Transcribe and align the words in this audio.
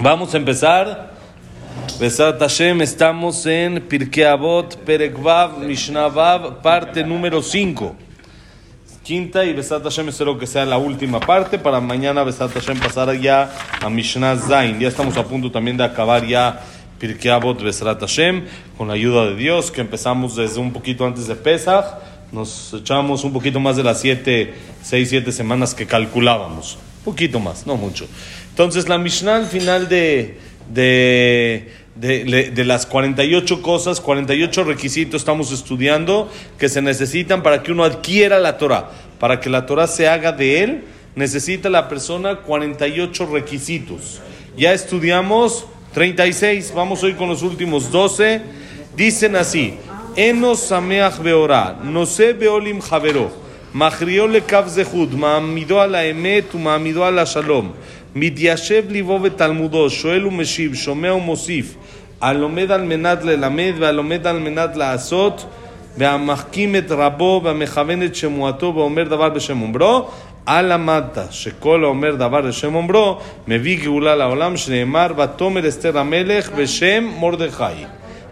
Vamos 0.00 0.32
a 0.32 0.36
empezar. 0.36 1.10
Besat 1.98 2.38
Hashem, 2.38 2.80
estamos 2.82 3.44
en 3.46 3.80
Pirkei 3.80 4.22
Avot, 4.22 4.76
Perek 4.76 5.20
Vav, 5.20 5.58
Mishnah 5.58 6.06
Vav, 6.06 6.62
parte 6.62 7.02
número 7.02 7.42
5. 7.42 7.96
Quinta 9.02 9.44
y 9.44 9.52
Besat 9.52 9.82
Hashem 9.82 10.08
espero 10.08 10.38
que 10.38 10.46
sea 10.46 10.64
la 10.64 10.78
última 10.78 11.18
parte. 11.18 11.58
Para 11.58 11.80
mañana 11.80 12.22
Besat 12.22 12.52
Hashem 12.52 12.78
pasar 12.78 13.12
ya 13.20 13.50
a 13.80 13.90
Mishnah 13.90 14.36
Zain. 14.36 14.78
Ya 14.78 14.86
estamos 14.86 15.16
a 15.16 15.24
punto 15.24 15.50
también 15.50 15.76
de 15.76 15.82
acabar 15.82 16.24
ya 16.24 16.60
Pirkei 17.00 17.32
Avot, 17.32 17.60
Besat 17.60 17.98
Hashem, 17.98 18.44
con 18.76 18.86
la 18.86 18.94
ayuda 18.94 19.26
de 19.26 19.34
Dios, 19.34 19.72
que 19.72 19.80
empezamos 19.80 20.36
desde 20.36 20.60
un 20.60 20.72
poquito 20.72 21.04
antes 21.06 21.26
de 21.26 21.34
Pesach. 21.34 21.86
Nos 22.30 22.72
echamos 22.72 23.24
un 23.24 23.32
poquito 23.32 23.58
más 23.58 23.76
de 23.76 23.82
las 23.82 24.00
7, 24.00 24.54
6, 24.80 25.08
7 25.08 25.32
semanas 25.32 25.74
que 25.74 25.86
calculábamos. 25.86 26.78
Un 26.98 27.04
poquito 27.14 27.40
más, 27.40 27.66
no 27.66 27.76
mucho. 27.76 28.06
Entonces, 28.58 28.88
la 28.88 28.98
Mishnah 28.98 29.36
al 29.36 29.46
final 29.46 29.88
de, 29.88 30.36
de, 30.74 31.70
de, 31.94 32.50
de, 32.52 32.64
las 32.64 32.86
48 32.86 33.62
cosas, 33.62 34.00
48 34.00 34.64
requisitos 34.64 35.20
estamos 35.20 35.52
estudiando 35.52 36.28
que 36.58 36.68
se 36.68 36.82
necesitan 36.82 37.44
para 37.44 37.62
que 37.62 37.70
uno 37.70 37.84
adquiera 37.84 38.40
la 38.40 38.58
Torah, 38.58 38.90
para 39.20 39.38
que 39.38 39.48
la 39.48 39.64
Torah 39.64 39.86
se 39.86 40.08
haga 40.08 40.32
de 40.32 40.64
él, 40.64 40.82
necesita 41.14 41.70
la 41.70 41.88
persona 41.88 42.38
48 42.38 43.26
requisitos. 43.26 44.20
Ya 44.56 44.72
estudiamos 44.72 45.64
36, 45.94 46.72
vamos 46.74 47.04
hoy 47.04 47.14
con 47.14 47.28
los 47.28 47.42
últimos 47.42 47.92
12. 47.92 48.40
Dicen 48.96 49.36
así, 49.36 49.74
Enos 50.16 50.58
Sameach 50.58 51.20
Beorah, 51.20 51.78
Nose 51.84 52.32
Beolim 52.32 52.80
Javero, 52.80 53.30
Machriole 53.72 54.40
Kav 54.40 54.68
Zehud, 54.68 55.12
Ma'amido 55.12 55.80
a 55.80 55.86
la 55.86 56.04
Emet, 56.04 56.46
a 56.56 57.10
la 57.12 57.24
Shalom. 57.24 57.74
מתיישב 58.15 58.83
ליבו 58.89 59.19
ותלמודו, 59.21 59.89
שואל 59.89 60.27
ומשיב, 60.27 60.75
שומע 60.75 61.13
ומוסיף, 61.13 61.75
הלומד 62.21 62.71
על 62.71 62.81
מנת 62.81 63.23
ללמד 63.23 63.73
והלומד 63.79 64.27
על 64.27 64.39
מנת 64.39 64.75
לעשות, 64.75 65.45
והמחכים 65.97 66.75
את 66.75 66.91
רבו 66.91 67.41
והמכוון 67.43 68.03
את 68.03 68.15
שמועתו 68.15 68.73
ואומר 68.75 69.03
דבר 69.03 69.29
בשם 69.29 69.61
אומרו, 69.61 70.07
על 70.45 70.73
למדת 70.73 71.17
שכל 71.31 71.83
האומר 71.83 72.15
דבר 72.15 72.41
בשם 72.41 72.75
אומרו, 72.75 73.17
מביא 73.47 73.79
גאולה 73.83 74.15
לעולם, 74.15 74.57
שנאמר, 74.57 75.07
ותאמר 75.17 75.67
אסתר 75.67 75.97
המלך 75.97 76.51
בשם 76.51 77.03
מרדכי. 77.19 77.85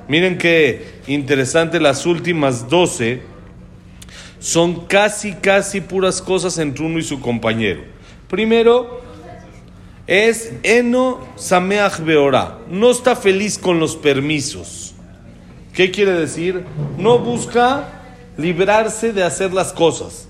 Miren 0.07 0.37
qué 0.37 0.81
interesante 1.07 1.79
las 1.79 2.05
últimas 2.05 2.67
12 2.67 3.21
son 4.39 4.87
casi, 4.87 5.33
casi 5.33 5.79
puras 5.79 6.21
cosas 6.21 6.57
entre 6.57 6.83
uno 6.83 6.99
y 6.99 7.03
su 7.03 7.21
compañero. 7.21 7.81
Primero, 8.27 9.01
es 10.06 10.52
Eno 10.62 11.20
Sameach 11.36 12.00
Beorá. 12.00 12.58
No 12.68 12.90
está 12.90 13.16
feliz 13.16 13.58
con 13.58 13.80
los 13.80 13.96
permisos. 13.96 14.94
¿Qué 15.72 15.90
quiere 15.90 16.12
decir? 16.12 16.64
No 16.96 17.18
busca 17.18 18.02
librarse 18.36 19.12
de 19.12 19.22
hacer 19.22 19.52
las 19.52 19.72
cosas. 19.72 20.28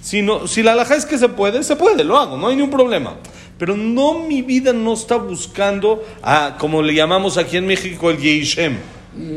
Si, 0.00 0.22
no, 0.22 0.46
si 0.46 0.62
la 0.62 0.72
alhaja 0.72 0.94
es 0.94 1.04
que 1.04 1.18
se 1.18 1.28
puede, 1.28 1.64
se 1.64 1.74
puede, 1.74 2.04
lo 2.04 2.16
hago, 2.16 2.36
no 2.36 2.46
hay 2.46 2.54
ningún 2.54 2.70
problema. 2.70 3.16
Pero 3.58 3.76
no, 3.76 4.20
mi 4.20 4.42
vida 4.42 4.72
no 4.72 4.92
está 4.92 5.16
buscando, 5.16 6.04
a, 6.22 6.56
como 6.58 6.82
le 6.82 6.94
llamamos 6.94 7.38
aquí 7.38 7.56
en 7.56 7.66
México, 7.66 8.10
el 8.10 8.18
Yeishem. 8.18 8.76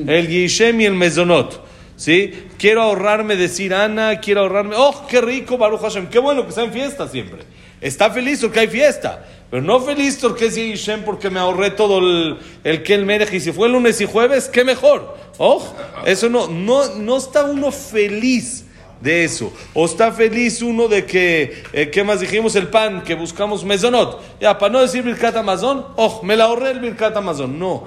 El 0.08 0.27
Yeishem 0.27 0.81
y 0.81 0.86
el 0.86 0.93
Mezonot. 0.93 1.66
¿Sí? 1.95 2.31
Quiero 2.58 2.81
ahorrarme 2.81 3.36
decir 3.36 3.73
Ana, 3.73 4.19
quiero 4.19 4.41
ahorrarme, 4.41 4.75
oh, 4.77 5.05
qué 5.09 5.19
rico 5.19 5.58
Baruch 5.58 5.81
Hashem, 5.81 6.08
qué 6.08 6.19
bueno 6.19 6.45
que 6.45 6.52
sea 6.53 6.64
en 6.64 6.71
fiesta 6.71 7.08
siempre. 7.08 7.39
Está 7.81 8.09
feliz 8.09 8.39
porque 8.41 8.59
hay 8.59 8.67
fiesta, 8.67 9.25
pero 9.50 9.64
no 9.64 9.80
feliz 9.80 10.19
porque 10.22 10.47
es 10.47 10.55
Yishem 10.55 11.03
porque 11.03 11.30
me 11.30 11.39
ahorré 11.39 11.72
todo 11.72 12.00
el, 12.00 12.38
el 12.64 12.83
que 12.83 12.94
el 12.94 13.05
merej 13.05 13.33
y 13.33 13.39
si 13.39 13.52
fue 13.52 13.67
lunes 13.69 14.00
y 14.00 14.05
jueves, 14.05 14.47
qué 14.47 14.64
mejor. 14.64 15.17
Oh, 15.38 15.64
eso 16.05 16.30
no, 16.30 16.47
no, 16.47 16.95
no 16.95 17.17
está 17.17 17.45
uno 17.45 17.72
feliz 17.72 18.65
de 19.02 19.23
eso. 19.23 19.52
O 19.73 19.86
está 19.86 20.11
feliz 20.11 20.61
uno 20.61 20.88
de 20.88 21.05
que, 21.05 21.64
eh, 21.73 21.89
¿qué 21.89 22.04
más 22.04 22.20
dijimos? 22.20 22.55
El 22.55 22.67
pan, 22.67 23.04
que 23.04 23.15
buscamos 23.15 23.64
mesonot. 23.64 24.21
Ya, 24.39 24.58
para 24.58 24.73
no 24.73 24.82
decir 24.82 25.04
Birkat 25.04 25.36
Amazon, 25.38 25.86
oh, 25.95 26.21
me 26.23 26.36
la 26.36 26.45
ahorré 26.45 26.71
el 26.71 26.80
Birkat 26.80 27.15
Amazon. 27.15 27.58
No. 27.58 27.86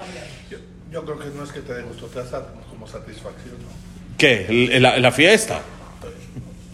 Yo, 0.49 0.57
yo 0.91 1.05
creo 1.05 1.19
que 1.19 1.25
no 1.29 1.43
es 1.43 1.51
que 1.51 1.61
te 1.61 1.73
dé 1.73 1.83
gusto, 1.83 2.07
te 2.07 2.23
da 2.23 2.47
como 2.69 2.87
satisfacción, 2.87 3.55
¿no? 3.59 4.17
¿Qué? 4.17 4.77
La, 4.79 4.97
la 4.97 5.11
fiesta. 5.11 5.61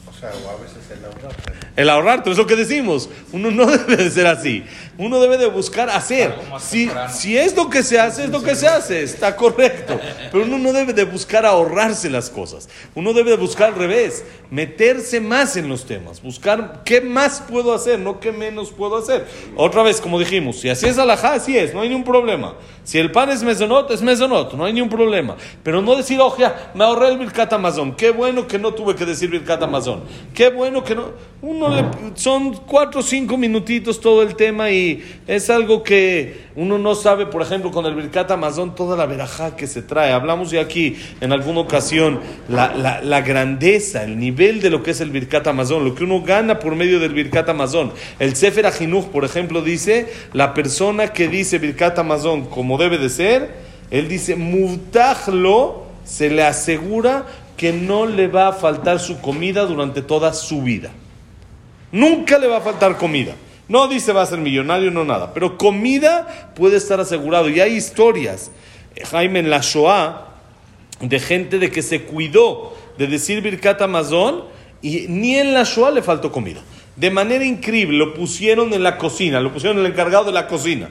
O 0.10 0.20
sea, 0.20 0.32
o 0.46 0.50
a 0.50 0.62
veces 0.62 0.90
el 0.92 1.06
ahorrar. 1.06 1.59
El 1.80 1.90
ahorrar, 1.90 2.24
es 2.26 2.38
lo 2.38 2.46
que 2.46 2.58
decimos. 2.58 3.10
Uno 3.32 3.52
no 3.52 3.66
debe 3.72 3.96
de 3.96 4.12
ser 4.12 4.28
así. 4.28 4.66
Uno 4.98 5.18
debe 5.22 5.38
de 5.38 5.46
buscar 5.46 5.90
hacer. 5.90 6.36
Si, 6.60 6.92
si 7.10 7.38
es 7.38 7.56
lo 7.56 7.70
que 7.70 7.84
se 7.84 7.98
hace, 7.98 8.26
es 8.26 8.30
lo 8.30 8.44
que 8.44 8.54
se 8.54 8.68
hace. 8.68 9.02
Está 9.02 9.34
correcto. 9.34 9.98
Pero 10.30 10.44
uno 10.44 10.58
no 10.58 10.74
debe 10.74 10.92
de 10.92 11.06
buscar 11.06 11.46
ahorrarse 11.46 12.10
las 12.10 12.30
cosas. 12.30 12.68
Uno 12.96 13.14
debe 13.14 13.32
de 13.32 13.38
buscar 13.38 13.70
al 13.70 13.76
revés. 13.76 14.26
Meterse 14.52 15.22
más 15.22 15.56
en 15.56 15.70
los 15.70 15.86
temas. 15.86 16.22
Buscar 16.22 16.82
qué 16.84 17.00
más 17.00 17.42
puedo 17.50 17.74
hacer, 17.74 17.98
no 17.98 18.20
qué 18.20 18.34
menos 18.34 18.72
puedo 18.72 18.98
hacer. 18.98 19.26
Otra 19.56 19.82
vez, 19.82 20.02
como 20.02 20.20
dijimos, 20.20 20.60
si 20.60 20.68
así 20.68 20.86
es 20.86 20.98
alajá, 20.98 21.36
así 21.36 21.58
es. 21.58 21.74
No 21.74 21.80
hay 21.80 21.88
ningún 21.88 22.04
problema. 22.04 22.56
Si 22.84 22.98
el 22.98 23.10
pan 23.10 23.30
es 23.30 23.42
mesonot, 23.42 23.90
es 23.92 24.02
mesonot. 24.02 24.54
No 24.54 24.66
hay 24.66 24.74
ningún 24.74 24.90
problema. 24.90 25.38
Pero 25.64 25.82
no 25.82 25.96
decir, 25.96 26.20
oye, 26.20 26.52
me 26.74 26.84
ahorré 26.84 27.08
el 27.08 27.18
Birkat 27.20 27.54
Amazon. 27.54 27.96
Qué 27.96 28.10
bueno 28.10 28.48
que 28.48 28.60
no 28.60 28.74
tuve 28.74 28.96
que 28.96 29.06
decir 29.06 29.30
Birkat 29.30 29.64
Amazon. 29.64 30.04
Qué 30.34 30.50
bueno 30.50 30.84
que 30.84 30.94
no. 30.94 31.14
Uno 31.42 31.69
son 32.16 32.54
cuatro 32.54 33.00
o 33.00 33.04
cinco 33.04 33.38
minutitos 33.38 34.02
todo 34.02 34.22
el 34.22 34.36
tema 34.36 34.72
y 34.72 35.04
es 35.28 35.50
algo 35.50 35.84
que 35.84 36.50
uno 36.56 36.78
no 36.78 36.96
sabe, 36.96 37.26
por 37.26 37.42
ejemplo, 37.42 37.72
con 37.72 37.86
el 37.86 37.96
Birkat 37.96 38.30
Amazon, 38.32 38.76
toda 38.76 38.98
la 38.98 39.06
verajá 39.06 39.56
que 39.56 39.68
se 39.68 39.82
trae. 39.82 40.12
Hablamos 40.12 40.52
ya 40.52 40.62
aquí 40.62 40.98
en 41.22 41.32
alguna 41.32 41.62
ocasión 41.62 42.20
la, 42.48 43.02
la, 43.02 43.22
grandeza, 43.22 44.04
el 44.04 44.20
nivel 44.20 44.62
de 44.62 44.70
lo 44.70 44.84
que 44.84 44.92
es 44.92 45.02
el 45.02 45.12
Birkat 45.12 45.48
Amazon, 45.48 45.86
lo 45.86 45.96
que 45.96 46.04
uno 46.04 46.22
gana 46.22 46.60
por 46.60 46.76
medio 46.76 47.00
del 47.00 47.14
Birkat 47.14 47.48
Amazon. 47.50 47.94
El 48.20 48.36
Sefer 48.36 48.66
Ajinuj, 48.66 49.06
por 49.06 49.24
ejemplo, 49.24 49.62
dice, 49.62 50.12
la 50.34 50.54
persona 50.54 51.10
que 51.10 51.28
dice 51.28 51.60
Birkat 51.60 51.98
Amazon 52.00 52.46
como 52.46 52.78
debe 52.78 52.98
de 52.98 53.10
ser, 53.10 53.50
él 53.92 54.08
dice, 54.08 54.36
Mutahlo, 54.36 55.86
se 56.04 56.30
le 56.30 56.44
asegura 56.44 57.26
que 57.56 57.74
no 57.74 58.06
le 58.06 58.28
va 58.28 58.48
a 58.48 58.54
faltar 58.54 59.00
su 59.00 59.20
comida 59.22 59.66
durante 59.66 60.02
toda 60.02 60.34
su 60.34 60.62
vida. 60.62 60.92
Nunca 61.92 62.38
le 62.38 62.48
va 62.48 62.58
a 62.58 62.62
faltar 62.62 62.98
comida. 62.98 63.36
No 63.68 63.88
dice 63.88 64.14
va 64.14 64.24
a 64.24 64.26
ser 64.26 64.40
millonario, 64.40 64.92
no 64.92 65.06
nada. 65.06 65.34
Pero 65.34 65.58
comida 65.58 66.52
puede 66.56 66.78
estar 66.78 67.00
asegurado. 67.00 67.50
Y 67.50 67.60
hay 67.60 67.76
historias, 67.76 68.52
eh, 68.96 69.06
Jaime, 69.06 69.40
en 69.40 69.50
la 69.50 69.60
Shoah, 69.60 70.28
de 71.00 71.20
gente 71.20 71.60
de 71.60 71.72
que 71.72 71.82
se 71.82 72.04
cuidó 72.04 72.76
de 72.98 73.08
decir 73.08 73.42
Birkat 73.42 73.82
Amazon 73.82 74.44
y 74.82 75.06
ni 75.08 75.36
en 75.36 75.54
la 75.54 75.64
Shoah 75.64 75.92
le 75.92 76.02
faltó 76.02 76.32
comida. 76.32 76.62
De 76.96 77.12
manera 77.12 77.46
increíble, 77.46 77.98
lo 77.98 78.14
pusieron 78.14 78.74
en 78.74 78.84
la 78.84 78.98
cocina, 78.98 79.40
lo 79.40 79.54
pusieron 79.54 79.80
el 79.80 79.86
encargado 79.86 80.26
de 80.26 80.32
la 80.34 80.48
cocina. 80.48 80.90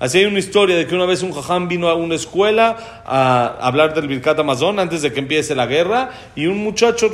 Así 0.00 0.18
hay 0.18 0.26
una 0.26 0.38
historia 0.38 0.76
de 0.76 0.86
que 0.86 0.94
una 0.94 1.06
vez 1.06 1.24
un 1.24 1.32
jajam 1.32 1.66
vino 1.66 1.88
a 1.88 1.94
una 1.94 2.14
escuela 2.14 3.02
a 3.04 3.56
hablar 3.60 3.94
del 3.94 4.06
Birkat 4.06 4.38
Amazon 4.38 4.78
antes 4.78 5.02
de 5.02 5.12
que 5.12 5.18
empiece 5.18 5.56
la 5.56 5.66
guerra 5.66 6.10
y 6.36 6.46
un 6.46 6.58
muchacho 6.58 7.10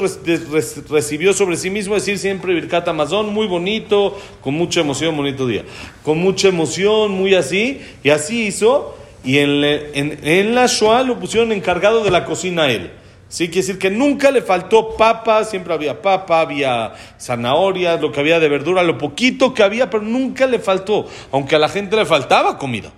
recibió 0.91 1.33
sobre 1.33 1.56
sí 1.56 1.71
mismo 1.71 1.94
decir 1.94 2.19
siempre 2.19 2.53
Birkat 2.53 2.87
Amazon, 2.89 3.33
muy 3.33 3.47
bonito, 3.47 4.19
con 4.43 4.53
mucha 4.55 4.81
emoción, 4.81 5.17
bonito 5.17 5.47
día, 5.47 5.62
con 6.03 6.19
mucha 6.19 6.49
emoción, 6.49 7.12
muy 7.12 7.34
así, 7.34 7.81
y 8.03 8.11
así 8.11 8.47
hizo, 8.49 8.97
y 9.25 9.39
en, 9.39 9.65
en- 9.65 10.19
en 10.23 10.55
la 10.55 10.67
Shoah 10.67 11.05
lo 11.05 11.19
pusieron 11.19 11.53
encargado 11.53 12.05
de 12.05 12.11
la 12.11 12.27
cocina 12.27 12.65
a 12.65 12.71
él. 12.71 12.91
Sí, 13.34 13.49
quiere 13.49 13.67
decir 13.67 13.78
que 13.81 13.91
nunca 13.91 14.31
le 14.31 14.43
faltó 14.43 14.97
papa, 14.97 15.43
siempre 15.43 15.75
había 15.75 16.00
papa, 16.00 16.41
había 16.41 16.93
zanahorias, 17.19 18.00
lo 18.00 18.12
que 18.12 18.21
había 18.21 18.39
de 18.39 18.49
verdura, 18.49 18.84
lo 18.84 18.97
poquito 18.97 19.53
que 19.53 19.65
había, 19.65 19.91
pero 19.91 20.05
nunca 20.05 20.47
le 20.47 20.61
faltó, 20.61 21.09
aunque 21.33 21.56
a 21.56 21.59
la 21.59 21.69
gente 21.69 21.97
le 21.97 22.06
faltaba 22.06 22.56
comida. 22.56 22.93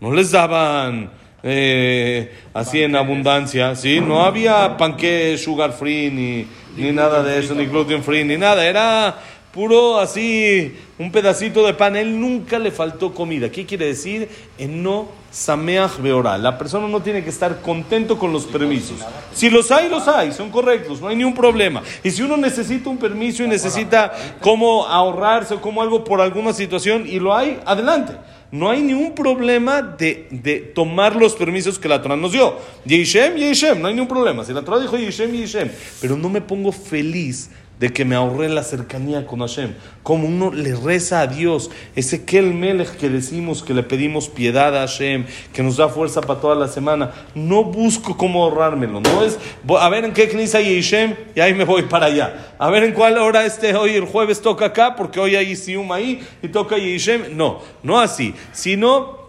No 0.00 0.12
les 0.12 0.30
daban 0.30 1.10
eh, 1.42 2.32
así 2.54 2.84
en 2.84 2.94
abundancia, 2.94 3.74
¿sí? 3.74 4.00
No 4.00 4.22
había 4.22 4.76
panque 4.76 5.36
sugar 5.36 5.72
free, 5.72 6.08
ni, 6.08 6.46
ni 6.80 6.92
nada 6.92 7.24
de 7.24 7.40
eso, 7.40 7.56
ni 7.56 7.66
gluten 7.66 8.04
free, 8.04 8.22
ni 8.22 8.36
nada. 8.36 8.64
Era 8.64 9.18
puro 9.52 9.98
así, 9.98 10.76
un 10.98 11.10
pedacito 11.10 11.64
de 11.66 11.74
pan. 11.74 11.96
Él 11.96 12.18
nunca 12.20 12.58
le 12.58 12.70
faltó 12.70 13.12
comida. 13.12 13.50
¿Qué 13.50 13.66
quiere 13.66 13.86
decir? 13.86 14.28
En 14.58 14.82
no 14.82 15.08
sameach 15.30 15.98
beorá. 15.98 16.38
La 16.38 16.58
persona 16.58 16.88
no 16.88 17.00
tiene 17.00 17.22
que 17.22 17.30
estar 17.30 17.60
contento 17.60 18.18
con 18.18 18.32
los 18.32 18.46
permisos. 18.46 18.98
Si 19.32 19.50
los 19.50 19.70
hay, 19.70 19.88
los 19.88 20.06
hay, 20.08 20.32
son 20.32 20.50
correctos, 20.50 21.00
no 21.00 21.08
hay 21.08 21.16
ningún 21.16 21.34
problema. 21.34 21.82
Y 22.02 22.10
si 22.10 22.22
uno 22.22 22.36
necesita 22.36 22.90
un 22.90 22.98
permiso 22.98 23.42
y 23.42 23.48
necesita 23.48 24.12
cómo 24.40 24.86
ahorrarse 24.86 25.54
o 25.54 25.60
como 25.60 25.82
algo 25.82 26.04
por 26.04 26.20
alguna 26.20 26.52
situación 26.52 27.06
y 27.06 27.18
lo 27.18 27.34
hay, 27.34 27.60
adelante. 27.64 28.14
No 28.52 28.68
hay 28.68 28.82
ningún 28.82 29.14
problema 29.14 29.80
de, 29.80 30.26
de 30.30 30.58
tomar 30.58 31.14
los 31.14 31.34
permisos 31.34 31.78
que 31.78 31.88
la 31.88 32.02
Torah 32.02 32.16
nos 32.16 32.32
dio. 32.32 32.56
Yishem, 32.84 33.36
Yishem, 33.36 33.80
no 33.80 33.86
hay 33.86 33.94
ningún 33.94 34.08
problema. 34.08 34.44
Si 34.44 34.52
la 34.52 34.62
Torah 34.62 34.80
dijo 34.80 34.96
Yishem, 34.96 35.30
Yishem. 35.30 35.70
Pero 36.00 36.16
no 36.16 36.28
me 36.28 36.40
pongo 36.40 36.72
feliz 36.72 37.48
de 37.80 37.90
que 37.94 38.04
me 38.04 38.14
ahorré 38.14 38.50
la 38.50 38.62
cercanía 38.62 39.26
con 39.26 39.40
Hashem. 39.40 39.72
Como 40.02 40.28
uno 40.28 40.52
le 40.52 40.76
reza 40.76 41.22
a 41.22 41.26
Dios, 41.26 41.70
ese 41.96 42.26
Kel 42.26 42.52
Melech 42.52 42.90
que 42.90 43.08
decimos 43.08 43.62
que 43.62 43.72
le 43.72 43.82
pedimos 43.82 44.28
piedad 44.28 44.76
a 44.76 44.80
Hashem, 44.80 45.24
que 45.54 45.62
nos 45.62 45.78
da 45.78 45.88
fuerza 45.88 46.20
para 46.20 46.40
toda 46.40 46.54
la 46.54 46.68
semana. 46.68 47.10
No 47.34 47.64
busco 47.64 48.18
cómo 48.18 48.44
ahorrármelo, 48.44 49.00
no 49.00 49.24
es 49.24 49.38
a 49.78 49.88
ver 49.88 50.04
en 50.04 50.12
qué 50.12 50.28
knisa 50.28 50.58
hay 50.58 50.80
Hashem 50.80 51.14
y 51.34 51.40
ahí 51.40 51.54
me 51.54 51.64
voy 51.64 51.82
para 51.84 52.06
allá. 52.06 52.54
A 52.58 52.68
ver 52.68 52.84
en 52.84 52.92
cuál 52.92 53.16
hora 53.16 53.46
este 53.46 53.74
hoy 53.74 53.92
el 53.92 54.04
jueves 54.04 54.42
toca 54.42 54.66
acá, 54.66 54.94
porque 54.94 55.18
hoy 55.18 55.34
hay 55.34 55.56
Sium 55.56 55.90
ahí 55.90 56.20
y 56.42 56.48
toca 56.48 56.76
Hashem. 56.76 57.34
No, 57.34 57.60
no 57.82 57.98
así, 57.98 58.34
sino 58.52 59.19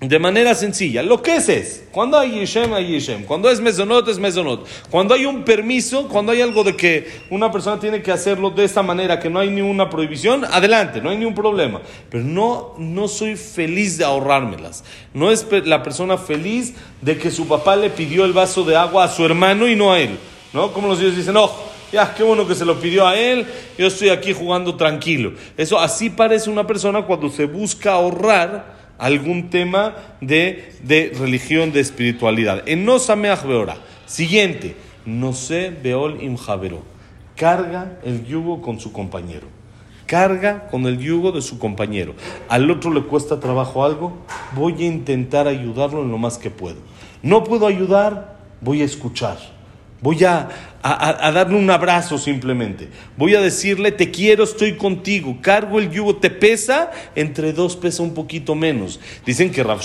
de 0.00 0.18
manera 0.20 0.54
sencilla. 0.54 1.02
Lo 1.02 1.22
que 1.22 1.36
es 1.36 1.48
es, 1.48 1.84
cuando 1.90 2.16
hay 2.16 2.38
Yishem, 2.38 2.72
hay 2.72 2.86
Yishem. 2.86 3.24
Cuando 3.24 3.50
es 3.50 3.60
mesonot, 3.60 4.06
es 4.08 4.18
mesonot. 4.18 4.64
Cuando 4.90 5.14
hay 5.14 5.26
un 5.26 5.42
permiso, 5.42 6.06
cuando 6.06 6.30
hay 6.30 6.40
algo 6.40 6.62
de 6.62 6.76
que 6.76 7.08
una 7.30 7.50
persona 7.50 7.80
tiene 7.80 8.00
que 8.00 8.12
hacerlo 8.12 8.50
de 8.50 8.64
esta 8.64 8.82
manera, 8.82 9.18
que 9.18 9.28
no 9.28 9.40
hay 9.40 9.50
ninguna 9.50 9.90
prohibición, 9.90 10.44
adelante, 10.44 11.00
no 11.00 11.10
hay 11.10 11.16
ningún 11.16 11.34
problema. 11.34 11.80
Pero 12.10 12.22
no, 12.22 12.74
no 12.78 13.08
soy 13.08 13.34
feliz 13.34 13.98
de 13.98 14.04
ahorrármelas. 14.04 14.84
No 15.14 15.32
es 15.32 15.44
la 15.64 15.82
persona 15.82 16.16
feliz 16.16 16.74
de 17.00 17.18
que 17.18 17.32
su 17.32 17.48
papá 17.48 17.74
le 17.74 17.90
pidió 17.90 18.24
el 18.24 18.32
vaso 18.32 18.62
de 18.62 18.76
agua 18.76 19.04
a 19.04 19.08
su 19.08 19.24
hermano 19.24 19.66
y 19.66 19.74
no 19.74 19.92
a 19.92 19.98
él. 19.98 20.16
¿No? 20.52 20.72
Como 20.72 20.86
los 20.86 21.00
dios 21.00 21.16
dicen, 21.16 21.36
oh, 21.36 21.52
ya, 21.92 22.14
qué 22.14 22.22
bueno 22.22 22.46
que 22.46 22.54
se 22.54 22.64
lo 22.64 22.78
pidió 22.78 23.06
a 23.06 23.18
él, 23.18 23.46
yo 23.76 23.88
estoy 23.88 24.10
aquí 24.10 24.32
jugando 24.32 24.76
tranquilo. 24.76 25.32
Eso 25.56 25.78
así 25.78 26.08
parece 26.08 26.48
una 26.50 26.66
persona 26.66 27.02
cuando 27.02 27.28
se 27.30 27.46
busca 27.46 27.94
ahorrar 27.94 28.77
algún 28.98 29.48
tema 29.48 29.94
de, 30.20 30.72
de 30.82 31.12
religión, 31.18 31.72
de 31.72 31.80
espiritualidad. 31.80 32.62
En 32.66 32.84
no 32.84 32.98
beora. 33.46 33.76
Siguiente, 34.06 34.76
no 35.06 35.32
sé 35.32 35.70
beol 35.82 36.22
im 36.22 36.36
Carga 37.36 37.98
el 38.04 38.26
yugo 38.26 38.60
con 38.60 38.80
su 38.80 38.92
compañero. 38.92 39.46
Carga 40.06 40.68
con 40.68 40.86
el 40.86 40.98
yugo 40.98 41.32
de 41.32 41.42
su 41.42 41.58
compañero. 41.58 42.14
Al 42.48 42.70
otro 42.70 42.92
le 42.92 43.02
cuesta 43.02 43.40
trabajo 43.40 43.84
algo, 43.84 44.18
voy 44.54 44.82
a 44.82 44.86
intentar 44.86 45.46
ayudarlo 45.46 46.02
en 46.02 46.10
lo 46.10 46.18
más 46.18 46.38
que 46.38 46.50
puedo. 46.50 46.78
No 47.22 47.44
puedo 47.44 47.66
ayudar, 47.66 48.38
voy 48.60 48.82
a 48.82 48.84
escuchar. 48.84 49.57
Voy 50.00 50.22
a, 50.24 50.48
a, 50.82 51.32
darle 51.32 51.56
un 51.56 51.68
abrazo 51.70 52.18
simplemente. 52.18 52.88
Voy 53.16 53.34
a 53.34 53.40
decirle, 53.40 53.90
te 53.90 54.10
quiero, 54.10 54.44
estoy 54.44 54.76
contigo. 54.76 55.38
Cargo 55.42 55.78
el 55.78 55.90
yugo, 55.90 56.16
te 56.16 56.30
pesa, 56.30 56.90
entre 57.16 57.52
dos 57.52 57.76
pesa 57.76 58.02
un 58.02 58.14
poquito 58.14 58.54
menos. 58.54 59.00
Dicen 59.26 59.50
que 59.50 59.64
Rav 59.64 59.80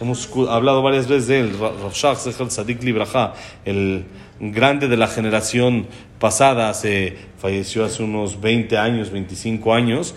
hemos 0.00 0.28
hablado 0.48 0.82
varias 0.82 1.08
veces 1.08 1.26
de 1.28 1.40
él, 1.40 1.58
Rav 1.58 1.92
Shach, 1.92 2.26
el 2.26 2.50
Sadik 2.50 2.82
Libraja, 2.82 3.34
el 3.64 4.04
grande 4.40 4.88
de 4.88 4.96
la 4.96 5.06
generación 5.06 5.86
pasada, 6.18 6.72
se 6.74 7.16
falleció 7.38 7.84
hace 7.84 8.02
unos 8.02 8.40
20 8.40 8.78
años, 8.78 9.10
25 9.10 9.74
años. 9.74 10.14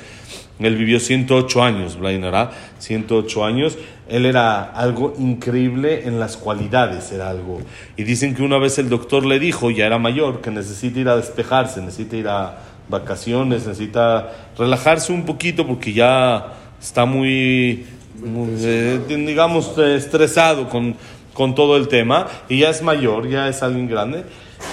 Él 0.60 0.78
vivió 0.78 1.00
108 1.00 1.64
años, 1.64 1.98
Blainara, 1.98 2.52
108 2.80 3.46
años. 3.46 3.78
Él 4.08 4.26
era 4.26 4.64
algo 4.64 5.14
increíble 5.18 6.08
en 6.08 6.20
las 6.20 6.38
cualidades, 6.38 7.12
era 7.12 7.30
algo. 7.30 7.60
Y 7.98 8.04
dicen 8.04 8.36
que 8.36 8.44
una 8.44 8.58
vez 8.58 8.78
el 8.78 8.90
doctor 8.90 9.26
le 9.26 9.40
dijo, 9.40 9.72
ya 9.72 9.86
era 9.86 9.98
mayor, 9.98 10.42
que 10.42 10.52
necesita 10.52 11.00
ir 11.00 11.10
a 11.10 11.16
despejarse, 11.16 11.82
necesita 11.82 12.16
ir 12.16 12.28
a 12.28 12.60
vacaciones, 12.88 13.66
necesita 13.66 14.32
relajarse 14.58 15.12
un 15.12 15.26
poquito 15.26 15.66
porque 15.66 15.92
ya 15.92 16.54
está 16.80 17.06
muy, 17.06 17.86
eh, 18.24 19.00
digamos, 19.08 19.76
estresado 19.78 20.70
con, 20.70 20.96
con 21.34 21.56
todo 21.56 21.76
el 21.76 21.88
tema 21.88 22.28
y 22.48 22.60
ya 22.60 22.70
es 22.70 22.84
mayor, 22.84 23.28
ya 23.28 23.48
es 23.48 23.64
alguien 23.64 23.88
grande. 23.88 24.24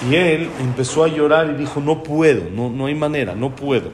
Y 0.09 0.15
él 0.15 0.49
empezó 0.59 1.03
a 1.03 1.07
llorar 1.07 1.51
y 1.55 1.59
dijo, 1.59 1.79
no 1.79 2.03
puedo, 2.03 2.49
no, 2.51 2.69
no 2.69 2.85
hay 2.85 2.95
manera, 2.95 3.33
no 3.35 3.55
puedo. 3.55 3.91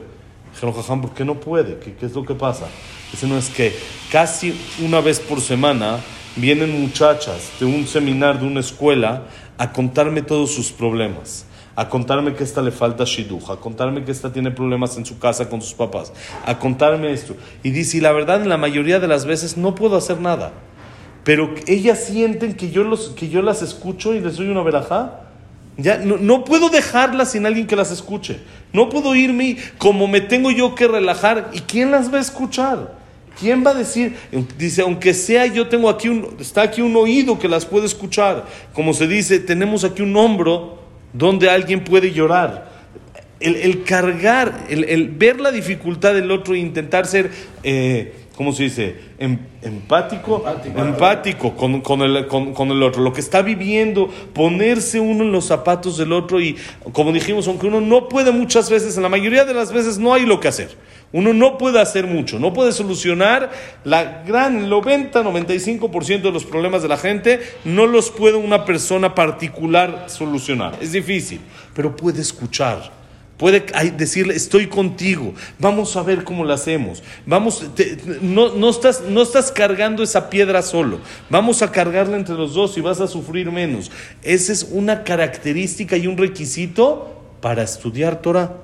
Dijeron, 0.52 0.74
Jajam, 0.74 1.00
¿por 1.00 1.12
qué 1.12 1.24
no 1.24 1.34
puede? 1.36 1.78
¿Qué, 1.78 1.94
¿Qué, 1.94 2.06
es 2.06 2.14
lo 2.14 2.24
que 2.24 2.34
pasa? 2.34 2.66
Dice, 3.12 3.26
no, 3.26 3.36
es 3.38 3.48
que 3.48 3.74
casi 4.10 4.54
una 4.84 5.00
vez 5.00 5.20
por 5.20 5.40
semana 5.40 5.98
vienen 6.36 6.80
muchachas 6.80 7.50
de 7.58 7.66
un 7.66 7.86
seminar, 7.86 8.40
de 8.40 8.46
una 8.46 8.60
escuela, 8.60 9.24
a 9.58 9.72
contarme 9.72 10.22
todos 10.22 10.52
sus 10.54 10.70
problemas. 10.70 11.46
A 11.76 11.88
contarme 11.88 12.34
que 12.34 12.44
esta 12.44 12.60
le 12.60 12.72
falta 12.72 13.04
shiduja, 13.04 13.54
a 13.54 13.56
contarme 13.56 14.04
que 14.04 14.10
esta 14.10 14.32
tiene 14.32 14.50
problemas 14.50 14.96
en 14.96 15.06
su 15.06 15.18
casa 15.18 15.48
con 15.48 15.62
sus 15.62 15.72
papás, 15.72 16.12
a 16.44 16.58
contarme 16.58 17.12
esto. 17.12 17.36
Y 17.62 17.70
dice, 17.70 17.98
y 17.98 18.00
la 18.00 18.12
verdad, 18.12 18.42
en 18.42 18.48
la 18.48 18.58
mayoría 18.58 19.00
de 19.00 19.08
las 19.08 19.24
veces 19.24 19.56
no 19.56 19.74
puedo 19.74 19.96
hacer 19.96 20.20
nada. 20.20 20.52
Pero 21.24 21.54
ellas 21.66 22.04
sienten 22.04 22.54
que 22.54 22.70
yo, 22.70 22.84
los, 22.84 23.10
que 23.10 23.28
yo 23.28 23.40
las 23.40 23.62
escucho 23.62 24.14
y 24.14 24.20
les 24.20 24.36
doy 24.36 24.48
una 24.48 24.62
verajá 24.62 25.20
ya, 25.76 25.98
no, 25.98 26.44
puedo 26.44 26.68
dejarlas 26.68 27.32
sin 27.32 27.46
alguien 27.46 27.66
que 27.66 27.76
las 27.76 27.90
escuche. 27.90 28.40
No 28.72 28.88
puedo 28.88 29.14
irme 29.14 29.56
como 29.78 30.08
me 30.08 30.20
tengo 30.20 30.50
yo 30.50 30.74
que 30.74 30.86
relajar. 30.86 31.50
¿Y 31.52 31.60
quién 31.60 31.90
las 31.90 32.12
va 32.12 32.18
a 32.18 32.20
escuchar? 32.20 32.99
¿Quién 33.38 33.64
va 33.64 33.70
a 33.70 33.74
decir? 33.74 34.16
Dice, 34.58 34.82
aunque 34.82 35.14
sea 35.14 35.46
yo 35.46 35.68
tengo 35.68 35.88
aquí 35.88 36.08
un, 36.08 36.36
está 36.40 36.62
aquí 36.62 36.82
un 36.82 36.96
oído 36.96 37.38
que 37.38 37.48
las 37.48 37.64
puede 37.64 37.86
escuchar. 37.86 38.46
Como 38.74 38.92
se 38.92 39.06
dice, 39.06 39.38
tenemos 39.40 39.84
aquí 39.84 40.02
un 40.02 40.16
hombro 40.16 40.78
donde 41.12 41.48
alguien 41.48 41.84
puede 41.84 42.12
llorar. 42.12 42.70
El, 43.40 43.84
cargar, 43.84 44.66
el, 44.68 45.08
ver 45.08 45.40
la 45.40 45.50
dificultad 45.50 46.12
del 46.12 46.30
otro 46.30 46.54
e 46.54 46.58
intentar 46.58 47.06
ser 47.06 47.30
eh, 47.62 48.12
¿cómo 48.36 48.52
se 48.52 48.64
dice? 48.64 48.96
Em, 49.18 49.38
empático, 49.62 50.44
empático, 50.76 51.54
con, 51.56 51.80
con, 51.80 52.02
el, 52.02 52.26
con, 52.26 52.70
el, 52.70 52.82
otro. 52.82 53.02
Lo 53.02 53.12
que 53.12 53.20
está 53.20 53.42
viviendo, 53.42 54.08
ponerse 54.32 55.00
uno 55.00 55.24
en 55.24 55.32
los 55.32 55.46
zapatos 55.46 55.96
del 55.98 56.12
otro 56.12 56.40
y, 56.40 56.56
como 56.92 57.12
dijimos, 57.12 57.46
aunque 57.48 57.66
uno 57.66 57.80
no 57.80 58.08
puede 58.08 58.30
muchas 58.32 58.70
veces, 58.70 58.96
en 58.96 59.02
la 59.02 59.08
mayoría 59.08 59.44
de 59.44 59.54
las 59.54 59.72
veces 59.72 59.98
no 59.98 60.14
hay 60.14 60.26
lo 60.26 60.40
que 60.40 60.48
hacer. 60.48 60.76
Uno 61.12 61.32
no 61.32 61.58
puede 61.58 61.80
hacer 61.80 62.06
mucho, 62.06 62.38
no 62.38 62.52
puede 62.52 62.72
solucionar 62.72 63.50
la 63.82 64.22
gran 64.22 64.70
90-95% 64.70 66.22
de 66.22 66.30
los 66.30 66.44
problemas 66.44 66.82
de 66.82 66.88
la 66.88 66.96
gente, 66.96 67.40
no 67.64 67.86
los 67.86 68.10
puede 68.10 68.36
una 68.36 68.64
persona 68.64 69.14
particular 69.14 70.04
solucionar. 70.06 70.78
Es 70.80 70.92
difícil, 70.92 71.40
pero 71.74 71.96
puede 71.96 72.20
escuchar 72.20 72.99
Puede 73.40 73.64
decirle, 73.96 74.36
estoy 74.36 74.66
contigo, 74.66 75.32
vamos 75.58 75.96
a 75.96 76.02
ver 76.02 76.24
cómo 76.24 76.44
lo 76.44 76.52
hacemos. 76.52 77.02
Vamos, 77.24 77.64
no, 78.20 78.54
no, 78.54 78.68
estás, 78.68 79.00
no 79.08 79.22
estás 79.22 79.50
cargando 79.50 80.02
esa 80.02 80.28
piedra 80.28 80.60
solo, 80.60 81.00
vamos 81.30 81.62
a 81.62 81.72
cargarla 81.72 82.18
entre 82.18 82.34
los 82.34 82.52
dos 82.52 82.76
y 82.76 82.82
vas 82.82 83.00
a 83.00 83.08
sufrir 83.08 83.50
menos. 83.50 83.90
Esa 84.22 84.52
es 84.52 84.68
una 84.70 85.04
característica 85.04 85.96
y 85.96 86.06
un 86.06 86.18
requisito 86.18 87.16
para 87.40 87.62
estudiar 87.62 88.20
Torah. 88.20 88.58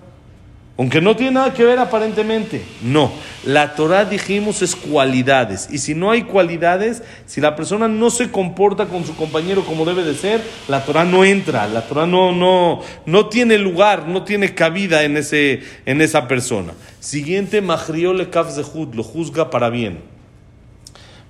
Aunque 0.79 1.01
no 1.01 1.17
tiene 1.17 1.33
nada 1.33 1.55
que 1.55 1.65
ver 1.65 1.79
aparentemente. 1.79 2.63
No, 2.83 3.11
la 3.45 3.75
Torah 3.75 4.05
dijimos 4.05 4.61
es 4.61 4.77
cualidades. 4.77 5.69
Y 5.71 5.79
si 5.79 5.95
no 5.95 6.11
hay 6.11 6.25
cualidades, 6.25 7.03
si 7.25 7.41
la 7.41 7.57
persona 7.57 7.89
no 7.89 8.11
se 8.11 8.31
comporta 8.31 8.87
con 8.87 9.07
su 9.07 9.17
compañero 9.17 9.65
como 9.65 9.87
debe 9.87 10.03
de 10.03 10.15
ser, 10.15 10.43
la 10.69 10.85
Torah 10.85 11.05
no 11.05 11.25
entra, 11.25 11.67
la 11.67 11.87
Torah 11.87 12.07
no, 12.07 12.33
no, 12.33 12.83
no 13.07 13.27
tiene 13.27 13.57
lugar, 13.57 14.07
no 14.07 14.25
tiene 14.25 14.55
cabida 14.55 15.05
en, 15.05 15.17
ese, 15.17 15.63
en 15.87 16.03
esa 16.03 16.29
persona. 16.29 16.75
Siguiente, 17.01 17.63
Mahriole 17.63 18.29
Kafzehud, 18.29 18.95
lo 18.95 19.03
juzga 19.03 19.49
para 19.49 19.71
bien. 19.71 20.16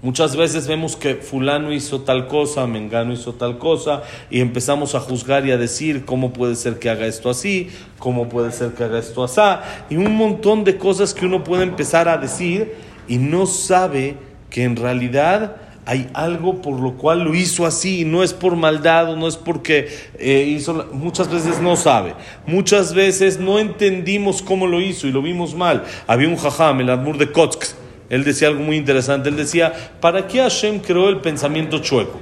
Muchas 0.02 0.36
veces 0.36 0.68
vemos 0.68 0.94
que 0.94 1.14
fulano 1.14 1.72
hizo 1.72 2.02
tal 2.02 2.28
cosa, 2.28 2.66
mengano 2.66 3.14
hizo 3.14 3.32
tal 3.32 3.56
cosa, 3.56 4.02
y 4.30 4.40
empezamos 4.40 4.94
a 4.94 5.00
juzgar 5.00 5.46
y 5.46 5.52
a 5.52 5.56
decir 5.56 6.04
cómo 6.04 6.34
puede 6.34 6.54
ser 6.54 6.78
que 6.78 6.90
haga 6.90 7.06
esto 7.06 7.30
así, 7.30 7.70
cómo 7.98 8.28
puede 8.28 8.52
ser 8.52 8.72
que 8.72 8.84
haga 8.84 8.98
esto 8.98 9.24
así, 9.24 9.40
y 9.88 9.96
un 9.96 10.14
montón 10.14 10.64
de 10.64 10.76
cosas 10.76 11.14
que 11.14 11.24
uno 11.24 11.42
puede 11.42 11.62
empezar 11.62 12.08
a 12.08 12.18
decir 12.18 12.74
y 13.08 13.16
no 13.16 13.46
sabe 13.46 14.16
que 14.50 14.64
en 14.64 14.76
realidad 14.76 15.56
hay 15.86 16.10
algo 16.14 16.60
por 16.60 16.78
lo 16.78 16.94
cual 16.94 17.20
lo 17.20 17.34
hizo 17.34 17.64
así, 17.64 18.04
no 18.04 18.22
es 18.22 18.34
por 18.34 18.56
maldad, 18.56 19.16
no 19.16 19.28
es 19.28 19.36
porque 19.36 19.88
eh, 20.18 20.44
hizo, 20.46 20.88
muchas 20.92 21.30
veces 21.30 21.60
no 21.60 21.76
sabe, 21.76 22.14
muchas 22.46 22.92
veces 22.92 23.38
no 23.38 23.58
entendimos 23.58 24.42
cómo 24.42 24.66
lo 24.66 24.80
hizo 24.80 25.06
y 25.06 25.12
lo 25.12 25.22
vimos 25.22 25.54
mal. 25.54 25.84
Había 26.06 26.28
un 26.28 26.36
jajam, 26.36 26.80
el 26.80 26.90
Admur 26.90 27.18
de 27.18 27.30
Kotsk, 27.30 27.76
él 28.08 28.24
decía 28.24 28.48
algo 28.48 28.62
muy 28.62 28.76
interesante. 28.76 29.28
Él 29.28 29.36
decía, 29.36 29.72
¿para 30.00 30.26
qué 30.26 30.38
Hashem 30.38 30.80
creó 30.80 31.08
el 31.08 31.20
pensamiento 31.20 31.78
chueco? 31.78 32.20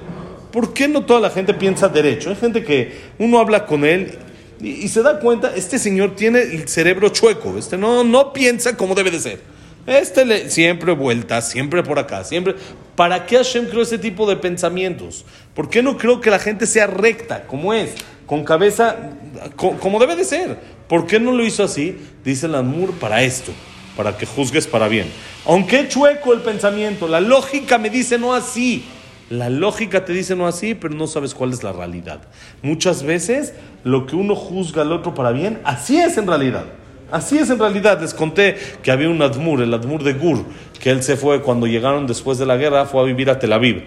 ¿Por 0.51 0.73
qué 0.73 0.89
no 0.89 1.05
toda 1.05 1.21
la 1.21 1.31
gente 1.31 1.53
piensa 1.53 1.89
derecho? 1.89 2.31
Hay 2.31 2.37
gente 2.37 2.63
que 2.63 2.93
uno 3.19 3.39
habla 3.39 3.67
con 3.67 3.85
él 3.85 4.19
y, 4.61 4.89
se 4.89 5.03
da 5.03 5.19
cuenta, 5.19 5.53
este 5.55 5.79
señor 5.79 6.15
tiene 6.15 6.41
el 6.41 6.69
cerebro 6.69 7.09
chueco, 7.09 7.59
este 7.59 7.77
no, 7.77 8.05
no 8.05 8.33
piensa 8.33 8.77
como 8.77 8.95
debe 8.95 9.11
de 9.11 9.21
ser. 9.21 9.41
Este 9.87 10.25
le, 10.25 10.49
siempre 10.49 10.93
vuelta, 10.93 11.43
siempre 11.43 11.83
por 11.83 11.99
acá, 11.99 12.25
siempre. 12.25 12.55
¿Para 12.97 13.27
qué 13.27 13.37
Hashem 13.37 13.67
creó 13.67 13.83
ese 13.83 13.99
tipo 13.99 14.27
de 14.27 14.37
pensamientos? 14.37 15.27
¿Por 15.55 15.69
qué 15.69 15.83
no 15.83 15.99
creo 15.99 16.21
que 16.21 16.31
la 16.31 16.39
gente 16.39 16.67
sea 16.67 16.87
recta, 16.87 17.47
como 17.47 17.75
es, 17.75 17.91
con 18.25 18.45
cabeza, 18.45 18.97
como 19.57 19.99
debe 19.99 20.17
de 20.17 20.25
ser? 20.25 20.57
¿Por 20.89 21.07
qué 21.07 21.21
no 21.21 21.33
lo 21.33 21.45
hizo 21.45 21.65
así? 21.65 21.99
Dice 22.25 22.47
el 22.47 22.55
para 22.99 23.23
esto 23.23 23.53
para 23.97 24.17
que 24.17 24.27
juzgues 24.27 24.67
para 24.67 24.89
bien. 24.89 25.07
Aunque 25.47 25.89
chueco 25.89 26.33
el 26.33 26.41
pensamiento, 26.41 27.09
la 27.09 27.21
lógica 27.21 27.79
me 27.79 27.91
dice 27.91 28.19
no 28.19 28.35
así. 28.35 28.85
La 29.31 29.49
lógica 29.49 30.05
te 30.05 30.13
dice 30.13 30.37
no 30.37 30.47
así, 30.47 30.75
pero 30.75 30.95
no 30.95 31.07
sabes 31.07 31.35
cuál 31.35 31.53
es 31.53 31.63
la 31.63 31.73
realidad. 31.73 32.21
Muchas 32.63 33.03
veces 33.03 33.55
lo 33.83 34.07
que 34.07 34.17
uno 34.17 34.37
juzga 34.37 34.83
al 34.83 34.93
otro 34.93 35.15
para 35.15 35.33
bien, 35.33 35.61
así 35.65 35.99
es 35.99 36.19
en 36.19 36.27
realidad. 36.27 36.65
Así 37.11 37.39
es 37.39 37.49
en 37.51 37.59
realidad. 37.59 38.01
Les 38.01 38.13
conté 38.13 38.57
que 38.83 38.91
había 38.91 39.09
un 39.09 39.23
Admur, 39.23 39.63
el 39.63 39.73
Admur 39.73 40.03
de 40.03 40.15
Gur, 40.15 40.45
que 40.81 40.91
él 40.91 41.03
se 41.03 41.17
fue 41.17 41.43
cuando 41.43 41.67
llegaron 41.67 42.07
después 42.07 42.39
de 42.39 42.47
la 42.47 42.57
guerra, 42.57 42.87
fue 42.87 43.01
a 43.01 43.05
vivir 43.05 43.31
a 43.31 43.39
Tel 43.39 43.53
Aviv. 43.53 43.85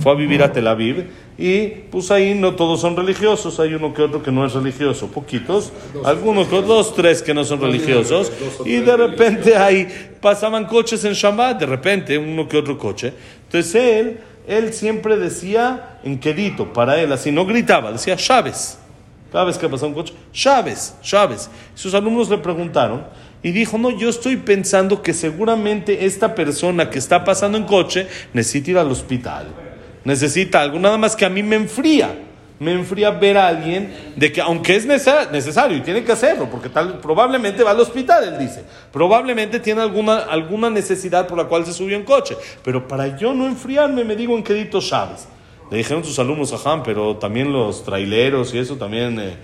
Fue 0.00 0.12
a 0.12 0.14
vivir 0.14 0.42
a 0.42 0.52
Tel 0.52 0.66
Aviv 0.66 1.06
y 1.38 1.68
pues 1.90 2.10
ahí 2.10 2.34
no 2.34 2.56
todos 2.56 2.80
son 2.80 2.96
religiosos, 2.96 3.60
hay 3.60 3.74
uno 3.74 3.94
que 3.94 4.02
otro 4.02 4.22
que 4.22 4.32
no 4.32 4.44
es 4.44 4.54
religioso, 4.54 5.08
poquitos, 5.08 5.72
algunos, 6.04 6.50
dos, 6.50 6.94
tres 6.94 7.22
que 7.22 7.32
no 7.32 7.44
son 7.44 7.60
religiosos 7.60 8.32
y 8.64 8.76
de 8.76 8.96
repente 8.96 9.56
ahí 9.56 9.88
pasaban 10.20 10.66
coches 10.66 11.04
en 11.04 11.12
Shabbat, 11.12 11.60
de 11.60 11.66
repente 11.66 12.18
uno 12.18 12.48
que 12.48 12.56
otro 12.58 12.76
coche. 12.76 13.12
Entonces 13.44 13.74
él, 13.74 14.20
él 14.48 14.72
siempre 14.72 15.16
decía 15.16 16.00
en 16.02 16.18
quedito 16.18 16.72
para 16.72 17.00
él, 17.00 17.12
así 17.12 17.30
no 17.30 17.46
gritaba, 17.46 17.92
decía 17.92 18.16
Chávez. 18.16 18.78
Cada 19.30 19.44
vez 19.44 19.58
que 19.58 19.68
pasaba 19.68 19.88
un 19.88 19.94
coche, 19.94 20.14
Chávez, 20.32 20.96
Chávez. 21.02 21.50
Sus 21.74 21.92
alumnos 21.92 22.30
le 22.30 22.38
preguntaron 22.38 23.04
y 23.42 23.50
dijo, 23.52 23.78
no, 23.78 23.90
yo 23.90 24.08
estoy 24.08 24.38
pensando 24.38 25.02
que 25.02 25.12
seguramente 25.12 26.06
esta 26.06 26.34
persona 26.34 26.90
que 26.90 26.98
está 26.98 27.24
pasando 27.24 27.58
en 27.58 27.64
coche 27.64 28.08
necesita 28.32 28.70
ir 28.72 28.78
al 28.78 28.90
hospital. 28.90 29.67
Necesita 30.04 30.60
algo, 30.60 30.78
nada 30.78 30.96
más 30.98 31.14
que 31.16 31.24
a 31.24 31.28
mí 31.28 31.42
me 31.42 31.56
enfría. 31.56 32.24
Me 32.58 32.72
enfría 32.72 33.10
ver 33.10 33.38
a 33.38 33.46
alguien 33.46 33.94
de 34.16 34.32
que, 34.32 34.40
aunque 34.40 34.74
es 34.74 34.84
necesario 34.84 35.76
y 35.76 35.80
tiene 35.80 36.02
que 36.02 36.10
hacerlo, 36.10 36.48
porque 36.50 36.68
tal, 36.68 36.98
probablemente 36.98 37.62
va 37.62 37.70
al 37.70 37.78
hospital, 37.78 38.24
él 38.24 38.38
dice. 38.38 38.64
Probablemente 38.92 39.60
tiene 39.60 39.80
alguna, 39.80 40.18
alguna 40.18 40.68
necesidad 40.68 41.28
por 41.28 41.38
la 41.38 41.44
cual 41.44 41.64
se 41.64 41.72
subió 41.72 41.96
en 41.96 42.02
coche. 42.02 42.36
Pero 42.64 42.88
para 42.88 43.16
yo 43.16 43.32
no 43.32 43.46
enfriarme, 43.46 44.02
me 44.02 44.16
digo 44.16 44.36
en 44.36 44.42
quedito 44.42 44.80
Chávez. 44.80 45.28
Le 45.70 45.76
dijeron 45.76 46.02
sus 46.02 46.18
alumnos 46.18 46.52
a 46.54 46.72
Han, 46.72 46.82
pero 46.82 47.16
también 47.16 47.52
los 47.52 47.84
traileros 47.84 48.54
y 48.54 48.58
eso 48.58 48.76
también. 48.76 49.20
Eh. 49.20 49.36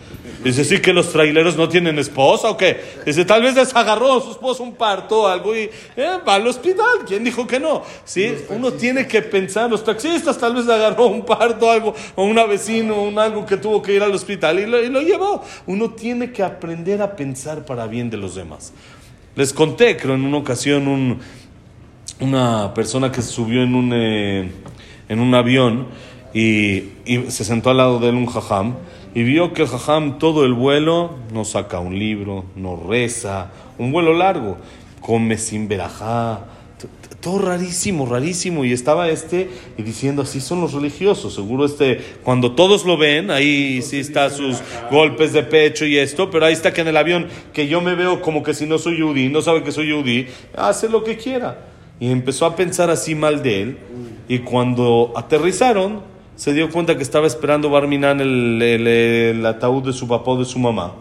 Dice, 0.43 0.65
sí, 0.65 0.81
que 0.81 0.95
los 0.95 1.13
traileros 1.13 1.57
no 1.57 1.69
tienen 1.69 1.99
esposa 1.99 2.51
o 2.51 2.57
qué. 2.57 2.81
Dice, 3.05 3.27
tal 3.27 3.43
vez 3.43 3.55
les 3.55 3.77
agarró 3.77 4.15
a 4.15 4.23
su 4.23 4.31
esposa 4.31 4.63
un 4.63 4.75
parto 4.75 5.23
o 5.23 5.27
algo 5.27 5.55
y 5.55 5.69
eh, 5.97 6.19
va 6.27 6.37
al 6.37 6.47
hospital. 6.47 7.05
¿Quién 7.07 7.25
dijo 7.25 7.47
que 7.47 7.61
no? 7.61 7.83
Sí, 8.07 8.35
uno 8.49 8.73
tiene 8.73 9.07
que 9.07 9.21
pensar, 9.21 9.69
los 9.69 9.85
taxistas 9.85 10.39
tal 10.39 10.55
vez 10.55 10.65
le 10.65 10.73
agarró 10.73 11.09
un 11.09 11.27
parto 11.27 11.67
o 11.67 11.71
algo, 11.71 11.95
o 12.15 12.25
una 12.25 12.47
vecino, 12.47 13.03
un 13.03 13.19
algo 13.19 13.45
que 13.45 13.59
tuvo 13.59 13.83
que 13.83 13.93
ir 13.93 14.03
al 14.03 14.13
hospital 14.13 14.61
y 14.61 14.67
lo, 14.67 14.83
y 14.83 14.89
lo 14.89 15.03
llevó. 15.03 15.43
Uno 15.67 15.91
tiene 15.91 16.33
que 16.33 16.43
aprender 16.43 17.03
a 17.03 17.17
pensar 17.17 17.67
para 17.67 17.87
bien 17.87 18.09
de 18.09 18.17
los 18.17 18.35
demás. 18.35 18.73
Les 19.37 19.53
conté, 19.53 19.97
creo, 19.99 20.15
en 20.15 20.25
una 20.25 20.39
ocasión, 20.39 20.89
un, 20.89 21.19
una 22.21 22.73
persona 22.73 23.13
que 23.13 23.21
subió 23.21 23.63
en 23.63 23.75
un, 23.75 23.91
eh, 23.93 24.51
en 25.09 25.21
un 25.21 25.35
avión 25.35 25.89
y, 26.35 26.91
se 27.29 27.45
sentó 27.45 27.71
al 27.71 27.77
lado 27.77 28.01
de 28.01 28.09
él 28.09 28.17
un 28.17 28.27
jajam 28.27 28.75
y 29.15 29.23
vio 29.23 29.53
que 29.53 29.63
el 29.63 29.69
jajam 29.69 30.19
todo 30.19 30.45
el 30.45 30.53
vuelo 30.53 31.15
no 31.33 31.45
saca 31.45 31.79
un 31.79 31.99
libro, 31.99 32.45
no 32.57 32.77
reza, 32.77 33.53
un 33.79 33.93
vuelo 33.93 34.13
largo, 34.13 34.57
come 35.01 35.39
sin 35.39 35.69
verajá, 35.69 36.45
todo 37.25 37.39
rarísimo, 37.39 38.05
rarísimo. 38.05 38.67
Y 38.67 38.73
estaba 38.73 39.09
este 39.09 39.49
y 39.79 39.83
diciendo, 39.83 40.23
así 40.23 40.41
son 40.41 40.61
los 40.61 40.75
religiosos. 40.75 41.35
Seguro 41.35 41.65
este, 41.65 41.99
cuando 42.23 42.53
todos 42.53 42.85
lo 42.85 42.99
ven, 42.99 43.31
ahí 43.31 43.81
sí 43.81 43.99
está 43.99 44.29
sus 44.29 44.59
golpes 44.91 45.33
de 45.33 45.43
pecho 45.43 45.87
y 45.87 45.97
esto, 45.97 46.31
pero 46.31 46.45
ahí 46.45 46.53
está 46.53 46.75
que 46.75 46.83
en 46.83 46.89
el 46.89 46.97
avión, 46.99 47.29
que 47.55 47.67
yo 47.67 47.81
me 47.81 47.95
veo 47.95 48.21
como 48.21 48.43
que 48.43 48.53
si 48.53 48.67
no 48.67 48.77
soy 48.79 48.99
yudí, 48.99 49.31
no 49.31 49.41
sabe 49.41 49.63
que 49.63 49.73
soy 49.73 49.89
yudí, 49.89 50.27
hace 50.55 50.89
lo 50.91 51.03
que 51.03 51.17
quiera. 51.17 51.67
Y 51.99 52.11
empezó 52.11 52.45
a 52.45 52.57
pensar 52.57 52.91
así 52.91 53.15
mal 53.15 53.43
de 53.43 53.63
él. 53.63 53.79
Y 54.29 54.41
cuando 54.41 55.13
aterrizaron, 55.17 56.03
se 56.37 56.53
dio 56.53 56.71
cuenta 56.71 56.97
que 56.97 57.03
estaba 57.03 57.27
esperando 57.27 57.71
Barminan 57.71 58.21
el, 58.21 58.61
el, 58.61 59.47
ataúd 59.47 59.85
de 59.85 59.93
su 59.93 60.09
papá 60.09 60.33
o 60.33 60.39
de 60.39 60.45
su 60.45 60.59
mamá. 60.59 60.95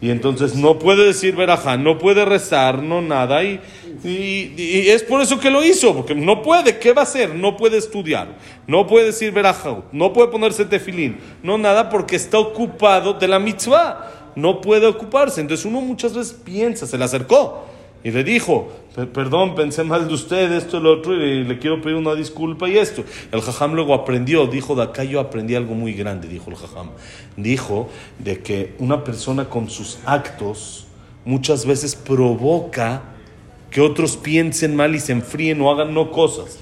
Y 0.00 0.10
entonces 0.10 0.54
no 0.54 0.78
puede 0.78 1.04
decir 1.04 1.34
verajá, 1.34 1.76
no 1.76 1.98
puede 1.98 2.24
rezar, 2.24 2.82
no 2.82 3.02
nada. 3.02 3.42
Y, 3.42 3.60
y, 4.04 4.88
es 4.88 5.02
por 5.02 5.20
eso 5.20 5.40
que 5.40 5.50
lo 5.50 5.64
hizo, 5.64 5.94
porque 5.94 6.14
no 6.14 6.40
puede. 6.40 6.78
¿Qué 6.78 6.92
va 6.92 7.02
a 7.02 7.04
hacer? 7.04 7.34
No 7.34 7.56
puede 7.56 7.78
estudiar, 7.78 8.28
no 8.66 8.86
puede 8.86 9.06
decir 9.06 9.32
verajá, 9.32 9.82
no 9.90 10.12
puede 10.12 10.28
ponerse 10.28 10.64
tefilín, 10.64 11.18
no 11.42 11.58
nada, 11.58 11.90
porque 11.90 12.14
está 12.14 12.38
ocupado 12.38 13.14
de 13.14 13.28
la 13.28 13.38
mitzvah. 13.38 14.14
No 14.36 14.60
puede 14.60 14.86
ocuparse. 14.86 15.40
Entonces 15.40 15.66
uno 15.66 15.80
muchas 15.80 16.14
veces 16.14 16.32
piensa, 16.32 16.86
se 16.86 16.96
le 16.96 17.04
acercó 17.04 17.66
y 18.08 18.10
le 18.10 18.24
dijo, 18.24 18.72
perdón, 19.12 19.54
pensé 19.54 19.84
mal 19.84 20.08
de 20.08 20.14
usted, 20.14 20.50
esto, 20.52 20.80
lo 20.80 20.94
otro, 20.94 21.14
y 21.14 21.44
le 21.44 21.58
quiero 21.58 21.82
pedir 21.82 21.94
una 21.94 22.14
disculpa 22.14 22.66
y 22.66 22.78
esto. 22.78 23.04
El 23.30 23.42
jajam 23.42 23.74
luego 23.74 23.92
aprendió, 23.92 24.46
dijo, 24.46 24.74
de 24.74 24.84
acá 24.84 25.04
yo 25.04 25.20
aprendí 25.20 25.54
algo 25.54 25.74
muy 25.74 25.92
grande, 25.92 26.26
dijo 26.26 26.50
el 26.50 26.56
jajam. 26.56 26.88
Dijo 27.36 27.90
de 28.18 28.40
que 28.40 28.72
una 28.78 29.04
persona 29.04 29.50
con 29.50 29.68
sus 29.68 29.98
actos 30.06 30.86
muchas 31.26 31.66
veces 31.66 31.96
provoca 31.96 33.02
que 33.70 33.82
otros 33.82 34.16
piensen 34.16 34.74
mal 34.74 34.94
y 34.94 35.00
se 35.00 35.12
enfríen 35.12 35.60
o 35.60 35.70
hagan 35.70 35.92
no 35.92 36.10
cosas. 36.10 36.60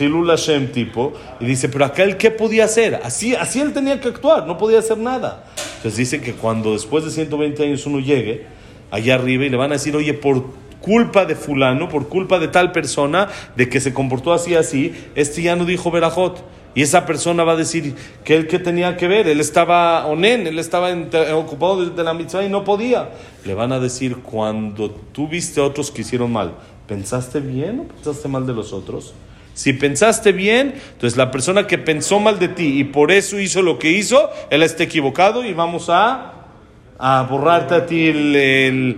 Hilul 0.00 0.26
Hashem 0.26 0.72
tipo, 0.72 1.12
y 1.38 1.44
dice, 1.44 1.68
pero 1.68 1.84
acá 1.84 2.02
él 2.02 2.16
qué 2.16 2.32
podía 2.32 2.64
hacer? 2.64 3.00
Así, 3.04 3.36
así 3.36 3.60
él 3.60 3.72
tenía 3.72 4.00
que 4.00 4.08
actuar, 4.08 4.48
no 4.48 4.58
podía 4.58 4.80
hacer 4.80 4.98
nada. 4.98 5.46
Entonces 5.76 5.96
dice 5.96 6.20
que 6.20 6.32
cuando 6.32 6.72
después 6.72 7.04
de 7.04 7.12
120 7.12 7.62
años 7.62 7.86
uno 7.86 8.00
llegue, 8.00 8.56
allá 8.90 9.14
arriba 9.14 9.44
y 9.44 9.50
le 9.50 9.56
van 9.56 9.70
a 9.70 9.74
decir, 9.74 9.96
oye, 9.96 10.14
por 10.14 10.44
culpa 10.80 11.24
de 11.24 11.34
fulano, 11.34 11.88
por 11.88 12.08
culpa 12.08 12.38
de 12.38 12.48
tal 12.48 12.72
persona, 12.72 13.28
de 13.56 13.68
que 13.68 13.80
se 13.80 13.92
comportó 13.92 14.32
así, 14.32 14.54
así, 14.54 14.94
este 15.14 15.42
ya 15.42 15.56
no 15.56 15.64
dijo 15.64 15.90
Berajot. 15.90 16.44
Y 16.76 16.82
esa 16.82 17.06
persona 17.06 17.42
va 17.42 17.52
a 17.52 17.56
decir 17.56 17.94
que 18.22 18.36
él 18.36 18.46
que 18.46 18.58
tenía 18.58 18.98
que 18.98 19.08
ver, 19.08 19.26
él 19.26 19.40
estaba 19.40 20.06
onen, 20.06 20.46
él 20.46 20.58
estaba 20.58 20.92
ocupado 21.34 21.86
de, 21.88 22.04
la 22.04 22.12
mitzvah 22.12 22.44
y 22.44 22.50
no 22.50 22.64
podía. 22.64 23.08
Le 23.46 23.54
van 23.54 23.72
a 23.72 23.80
decir, 23.80 24.16
cuando 24.18 24.90
tú 24.90 25.26
viste 25.26 25.58
a 25.58 25.64
otros 25.64 25.90
que 25.90 26.02
hicieron 26.02 26.30
mal, 26.30 26.52
¿pensaste 26.86 27.40
bien 27.40 27.80
o 27.80 27.84
pensaste 27.84 28.28
mal 28.28 28.46
de 28.46 28.52
los 28.52 28.74
otros? 28.74 29.14
Si 29.54 29.72
pensaste 29.72 30.32
bien, 30.32 30.74
entonces 30.92 31.16
la 31.16 31.30
persona 31.30 31.66
que 31.66 31.78
pensó 31.78 32.20
mal 32.20 32.38
de 32.38 32.48
ti 32.48 32.78
y 32.78 32.84
por 32.84 33.10
eso 33.10 33.40
hizo 33.40 33.62
lo 33.62 33.78
que 33.78 33.92
hizo, 33.92 34.28
él 34.50 34.62
está 34.62 34.82
equivocado 34.82 35.46
y 35.46 35.54
vamos 35.54 35.88
a 35.88 36.35
a 36.98 37.22
borrarte 37.22 37.74
a 37.74 37.86
ti 37.86 38.12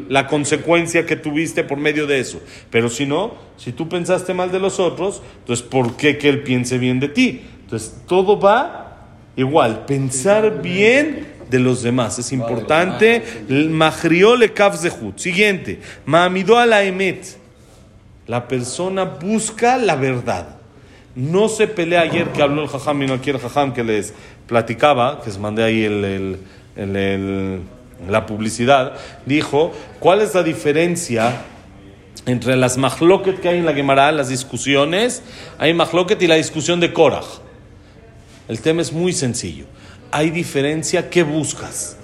la 0.08 0.26
consecuencia 0.26 1.04
que 1.04 1.16
tuviste 1.16 1.64
por 1.64 1.78
medio 1.78 2.06
de 2.06 2.20
eso. 2.20 2.40
Pero 2.70 2.88
si 2.88 3.06
no, 3.06 3.34
si 3.56 3.72
tú 3.72 3.88
pensaste 3.88 4.34
mal 4.34 4.52
de 4.52 4.60
los 4.60 4.78
otros, 4.78 5.22
entonces 5.40 5.66
¿por 5.66 5.96
qué 5.96 6.18
que 6.18 6.28
él 6.28 6.42
piense 6.42 6.78
bien 6.78 7.00
de 7.00 7.08
ti? 7.08 7.42
Entonces 7.62 8.02
todo 8.06 8.38
va 8.38 9.06
igual, 9.36 9.84
pensar 9.84 10.62
bien 10.62 11.26
de 11.50 11.58
los 11.58 11.82
demás. 11.82 12.18
Es 12.18 12.32
importante. 12.32 13.22
Mahriole 13.48 14.52
Kafzehut. 14.52 15.18
Siguiente. 15.18 15.80
Mamido 16.04 16.58
a 16.58 16.66
la 16.66 18.48
persona 18.48 19.04
busca 19.04 19.76
la 19.76 19.96
verdad. 19.96 20.56
No 21.14 21.48
se 21.48 21.66
pelea 21.66 22.02
ayer 22.02 22.28
que 22.28 22.42
habló 22.42 22.62
el 22.62 22.68
jajam 22.68 23.02
y 23.02 23.06
no 23.06 23.14
aquí 23.14 23.30
el 23.30 23.38
jajam 23.38 23.72
que 23.72 23.82
les 23.82 24.12
platicaba, 24.46 25.20
que 25.20 25.30
les 25.30 25.38
mandé 25.38 25.64
ahí 25.64 25.82
el, 25.82 26.38
el 26.76 27.60
la 28.06 28.26
publicidad, 28.26 28.94
dijo, 29.26 29.72
¿cuál 29.98 30.20
es 30.20 30.34
la 30.34 30.42
diferencia 30.42 31.42
entre 32.26 32.56
las 32.56 32.76
mahloket 32.76 33.40
que 33.40 33.48
hay 33.48 33.58
en 33.58 33.66
la 33.66 33.72
Gemara, 33.72 34.12
las 34.12 34.28
discusiones? 34.28 35.22
Hay 35.58 35.74
mahloket 35.74 36.20
y 36.22 36.26
la 36.26 36.36
discusión 36.36 36.80
de 36.80 36.92
Korach. 36.92 37.26
El 38.48 38.60
tema 38.60 38.82
es 38.82 38.92
muy 38.92 39.12
sencillo. 39.12 39.66
Hay 40.10 40.30
diferencia, 40.30 41.10
¿qué 41.10 41.22
buscas? 41.22 41.96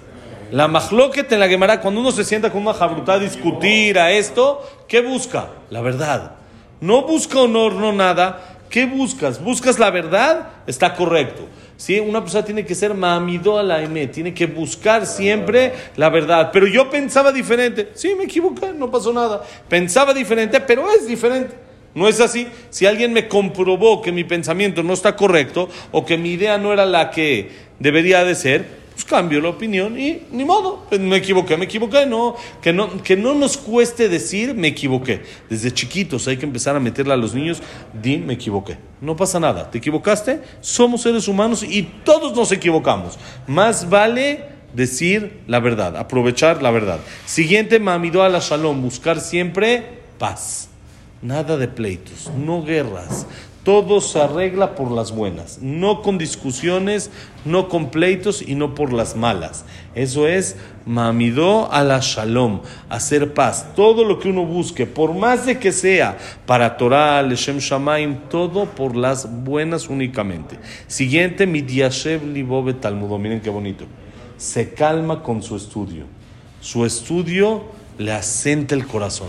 La 0.50 0.68
mahloket 0.68 1.30
en 1.32 1.40
la 1.40 1.48
Gemara, 1.48 1.80
cuando 1.80 2.00
uno 2.00 2.12
se 2.12 2.24
sienta 2.24 2.50
con 2.50 2.62
una 2.62 2.74
jabruta 2.74 3.14
a 3.14 3.18
discutir 3.18 3.98
a 3.98 4.12
esto, 4.12 4.62
¿qué 4.86 5.00
busca? 5.00 5.48
La 5.70 5.80
verdad. 5.80 6.32
No 6.80 7.02
busca 7.02 7.40
honor, 7.40 7.72
no 7.74 7.92
nada. 7.92 8.58
¿Qué 8.68 8.86
buscas? 8.86 9.42
¿Buscas 9.42 9.78
la 9.78 9.90
verdad? 9.90 10.48
Está 10.66 10.94
correcto. 10.94 11.46
¿Sí? 11.76 12.00
Una 12.00 12.20
persona 12.20 12.44
tiene 12.44 12.64
que 12.64 12.74
ser 12.74 12.94
mamido 12.94 13.58
a 13.58 13.62
la 13.62 13.82
M, 13.82 14.06
tiene 14.08 14.34
que 14.34 14.46
buscar 14.46 15.06
siempre 15.06 15.72
la 15.96 16.08
verdad. 16.10 16.50
Pero 16.52 16.66
yo 16.66 16.90
pensaba 16.90 17.32
diferente. 17.32 17.90
Sí, 17.94 18.14
me 18.16 18.24
equivoqué, 18.24 18.72
no 18.72 18.90
pasó 18.90 19.12
nada. 19.12 19.42
Pensaba 19.68 20.14
diferente, 20.14 20.60
pero 20.60 20.90
es 20.90 21.06
diferente. 21.06 21.54
No 21.94 22.08
es 22.08 22.20
así. 22.20 22.48
Si 22.70 22.86
alguien 22.86 23.12
me 23.12 23.28
comprobó 23.28 24.02
que 24.02 24.12
mi 24.12 24.24
pensamiento 24.24 24.82
no 24.82 24.92
está 24.94 25.14
correcto 25.14 25.68
o 25.92 26.04
que 26.04 26.18
mi 26.18 26.32
idea 26.32 26.58
no 26.58 26.72
era 26.72 26.86
la 26.86 27.10
que 27.10 27.50
debería 27.78 28.24
de 28.24 28.34
ser, 28.34 28.83
pues 28.94 29.04
cambio 29.04 29.40
la 29.40 29.48
opinión 29.48 29.98
y 29.98 30.22
ni 30.30 30.44
modo, 30.44 30.86
pues 30.88 31.00
me 31.00 31.16
equivoqué, 31.16 31.56
me 31.56 31.64
equivoqué, 31.64 32.06
no, 32.06 32.36
que 32.62 32.72
no, 32.72 33.02
que 33.02 33.16
no 33.16 33.34
nos 33.34 33.56
cueste 33.56 34.08
decir 34.08 34.54
me 34.54 34.68
equivoqué. 34.68 35.22
Desde 35.50 35.72
chiquitos 35.72 36.28
hay 36.28 36.36
que 36.36 36.46
empezar 36.46 36.76
a 36.76 36.80
meterle 36.80 37.12
a 37.12 37.16
los 37.16 37.34
niños, 37.34 37.60
di 37.92 38.18
me 38.18 38.34
equivoqué. 38.34 38.78
No 39.00 39.16
pasa 39.16 39.40
nada, 39.40 39.70
te 39.70 39.78
equivocaste, 39.78 40.40
somos 40.60 41.02
seres 41.02 41.26
humanos 41.26 41.64
y 41.64 41.82
todos 41.82 42.36
nos 42.36 42.52
equivocamos. 42.52 43.18
Más 43.48 43.90
vale 43.90 44.44
decir 44.74 45.40
la 45.48 45.58
verdad, 45.58 45.96
aprovechar 45.96 46.62
la 46.62 46.70
verdad. 46.70 47.00
Siguiente, 47.26 47.80
mamido 47.80 48.22
a 48.22 48.28
la 48.28 48.38
shalom, 48.38 48.80
buscar 48.80 49.20
siempre 49.20 50.02
paz. 50.18 50.68
Nada 51.20 51.56
de 51.56 51.68
pleitos, 51.68 52.30
no 52.36 52.62
guerras. 52.62 53.26
Todo 53.64 54.02
se 54.02 54.20
arregla 54.20 54.74
por 54.74 54.90
las 54.90 55.10
buenas, 55.10 55.58
no 55.62 56.02
con 56.02 56.18
discusiones, 56.18 57.10
no 57.46 57.70
con 57.70 57.90
pleitos 57.90 58.42
y 58.46 58.56
no 58.56 58.74
por 58.74 58.92
las 58.92 59.16
malas. 59.16 59.64
Eso 59.94 60.28
es 60.28 60.56
mamidó 60.84 61.72
a 61.72 61.82
la 61.82 62.00
shalom, 62.02 62.60
hacer 62.90 63.32
paz. 63.32 63.68
Todo 63.74 64.04
lo 64.04 64.18
que 64.18 64.28
uno 64.28 64.44
busque, 64.44 64.84
por 64.84 65.14
más 65.14 65.46
de 65.46 65.58
que 65.58 65.72
sea 65.72 66.18
para 66.44 66.76
Torah, 66.76 67.22
Leshem 67.22 67.56
Shamaim, 67.56 68.28
todo 68.28 68.66
por 68.66 68.96
las 68.96 69.44
buenas 69.44 69.88
únicamente. 69.88 70.58
Siguiente, 70.86 71.46
Midyashev 71.46 72.22
Libove 72.22 72.74
Talmudo. 72.74 73.18
Miren 73.18 73.40
qué 73.40 73.48
bonito. 73.48 73.86
Se 74.36 74.74
calma 74.74 75.22
con 75.22 75.42
su 75.42 75.56
estudio. 75.56 76.04
Su 76.60 76.84
estudio 76.84 77.64
le 77.96 78.12
asenta 78.12 78.74
el 78.74 78.86
corazón. 78.86 79.28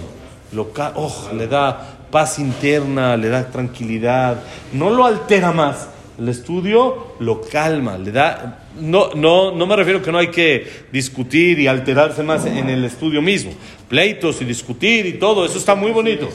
Lo 0.51 0.71
oh, 0.75 1.29
le 1.33 1.47
da 1.47 1.94
paz 2.12 2.39
interna, 2.39 3.17
le 3.17 3.29
da 3.29 3.45
tranquilidad, 3.50 4.41
no 4.74 4.89
lo 4.89 5.05
altera 5.05 5.51
más. 5.51 5.89
El 6.17 6.29
estudio 6.29 7.15
lo 7.19 7.41
calma, 7.41 7.97
le 7.97 8.12
da... 8.12 8.62
No, 8.79 9.12
no, 9.13 9.51
no 9.51 9.65
me 9.67 9.75
refiero 9.75 10.01
que 10.01 10.12
no 10.12 10.17
hay 10.17 10.27
que 10.27 10.85
discutir 10.91 11.59
y 11.59 11.67
alterarse 11.67 12.24
más 12.24 12.45
en 12.45 12.69
el 12.69 12.83
estudio 12.83 13.21
mismo. 13.21 13.51
Pleitos 13.88 14.41
y 14.41 14.45
discutir 14.45 15.05
y 15.05 15.13
todo, 15.13 15.45
eso 15.45 15.57
está 15.57 15.75
muy 15.75 15.91
bonito. 15.91 16.29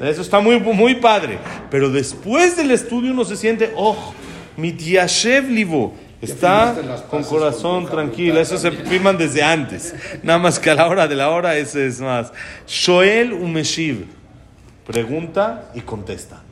Eso 0.00 0.22
está 0.22 0.40
muy, 0.40 0.58
muy 0.60 0.96
padre. 0.96 1.38
Pero 1.70 1.90
después 1.90 2.56
del 2.56 2.70
estudio 2.70 3.12
uno 3.12 3.24
se 3.24 3.36
siente, 3.36 3.72
oh, 3.76 4.14
mi 4.56 4.74
Yashev 4.74 5.50
Livo 5.50 5.94
está 6.20 6.74
con 7.10 7.22
corazón 7.24 7.86
tranquilo. 7.86 8.40
Eso 8.40 8.56
se 8.58 8.70
firman 8.70 9.18
desde 9.18 9.42
antes. 9.42 9.94
Nada 10.22 10.38
más 10.38 10.58
que 10.58 10.70
a 10.70 10.74
la 10.74 10.86
hora 10.88 11.08
de 11.08 11.14
la 11.14 11.30
hora, 11.30 11.56
ese 11.56 11.86
es 11.86 12.00
más. 12.00 12.32
Shoel 12.66 13.32
Umeshiv 13.32 14.06
Pregunta 14.86 15.70
y 15.74 15.80
contesta. 15.80 16.42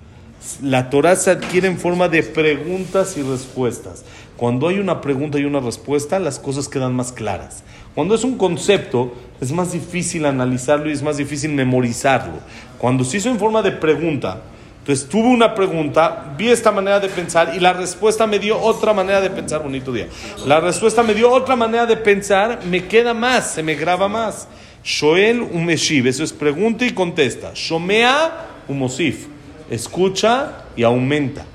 La 0.61 0.91
Torah 0.91 1.17
se 1.17 1.31
adquiere 1.31 1.69
en 1.69 1.79
forma 1.79 2.09
de 2.09 2.23
preguntas 2.23 3.17
y 3.17 3.23
respuestas. 3.23 4.05
Cuando 4.37 4.69
hay 4.69 4.79
una 4.79 5.01
pregunta 5.01 5.39
y 5.39 5.45
una 5.45 5.61
respuesta, 5.61 6.19
las 6.19 6.39
cosas 6.39 6.69
quedan 6.69 6.95
más 6.95 7.13
claras. 7.13 7.63
Cuando 7.95 8.15
es 8.15 8.25
un 8.25 8.37
concepto, 8.37 9.15
es 9.41 9.53
más 9.53 9.73
difícil 9.73 10.27
analizarlo 10.27 10.91
y 10.91 10.93
es 10.93 11.03
más 11.03 11.17
difícil 11.17 11.53
memorizarlo. 11.53 12.41
Cuando 12.79 13.05
se 13.05 13.19
hizo 13.19 13.31
en 13.31 13.39
forma 13.39 13.63
de 13.63 13.71
pregunta, 13.71 14.43
entonces 14.81 15.09
tuve 15.09 15.29
una 15.29 15.55
pregunta, 15.55 16.35
vi 16.37 16.51
esta 16.51 16.71
manera 16.71 17.01
de 17.01 17.09
pensar 17.09 17.53
y 17.55 17.61
la 17.61 17.73
respuesta 17.73 18.27
me 18.27 18.39
dio 18.39 18.61
otra 18.61 18.93
manera 18.93 19.21
de 19.21 19.31
pensar. 19.31 19.63
Bonito 19.63 19.93
día. 19.93 20.09
La 20.45 20.61
respuesta 20.61 21.03
me 21.03 21.15
dio 21.15 21.31
otra 21.31 21.57
manera 21.57 21.87
de 21.87 21.97
pensar, 21.97 22.61
me 22.69 22.87
queda 22.87 23.15
más, 23.15 23.53
se 23.53 23.63
me 23.63 23.77
graba 23.77 24.09
más. 24.09 24.49
Shoel 24.85 25.41
umeshiv, 25.41 26.07
eso 26.07 26.23
es 26.23 26.33
pregunta 26.33 26.85
y 26.85 26.91
contesta. 26.91 27.53
Shomea 27.55 28.49
umosif, 28.69 29.27
escucha 29.71 30.65
y 30.77 30.83
aumenta. 30.83 31.47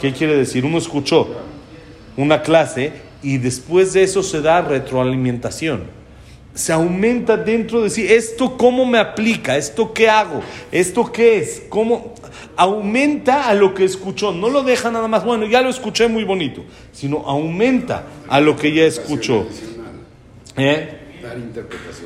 ¿Qué 0.00 0.12
quiere 0.12 0.36
decir? 0.36 0.64
Uno 0.64 0.78
escuchó 0.78 1.28
una 2.16 2.42
clase 2.42 2.92
y 3.22 3.36
después 3.36 3.92
de 3.92 4.04
eso 4.04 4.22
se 4.22 4.40
da 4.40 4.62
retroalimentación. 4.62 5.84
Se 6.54 6.72
aumenta 6.72 7.36
dentro 7.36 7.82
de 7.82 7.90
sí. 7.90 8.06
¿Esto 8.08 8.56
cómo 8.56 8.86
me 8.86 8.98
aplica? 8.98 9.56
¿Esto 9.56 9.92
qué 9.92 10.08
hago? 10.08 10.40
¿Esto 10.72 11.12
qué 11.12 11.38
es? 11.38 11.64
¿Cómo? 11.68 12.14
Aumenta 12.56 13.48
a 13.48 13.54
lo 13.54 13.74
que 13.74 13.84
escuchó. 13.84 14.32
No 14.32 14.48
lo 14.48 14.62
deja 14.62 14.90
nada 14.90 15.08
más, 15.08 15.24
bueno, 15.24 15.46
ya 15.46 15.60
lo 15.60 15.68
escuché 15.68 16.08
muy 16.08 16.24
bonito, 16.24 16.64
sino 16.92 17.18
aumenta 17.26 18.04
a 18.28 18.40
lo 18.40 18.56
que 18.56 18.72
ya 18.72 18.84
escuchó. 18.84 19.46
¿Eh? 20.56 20.97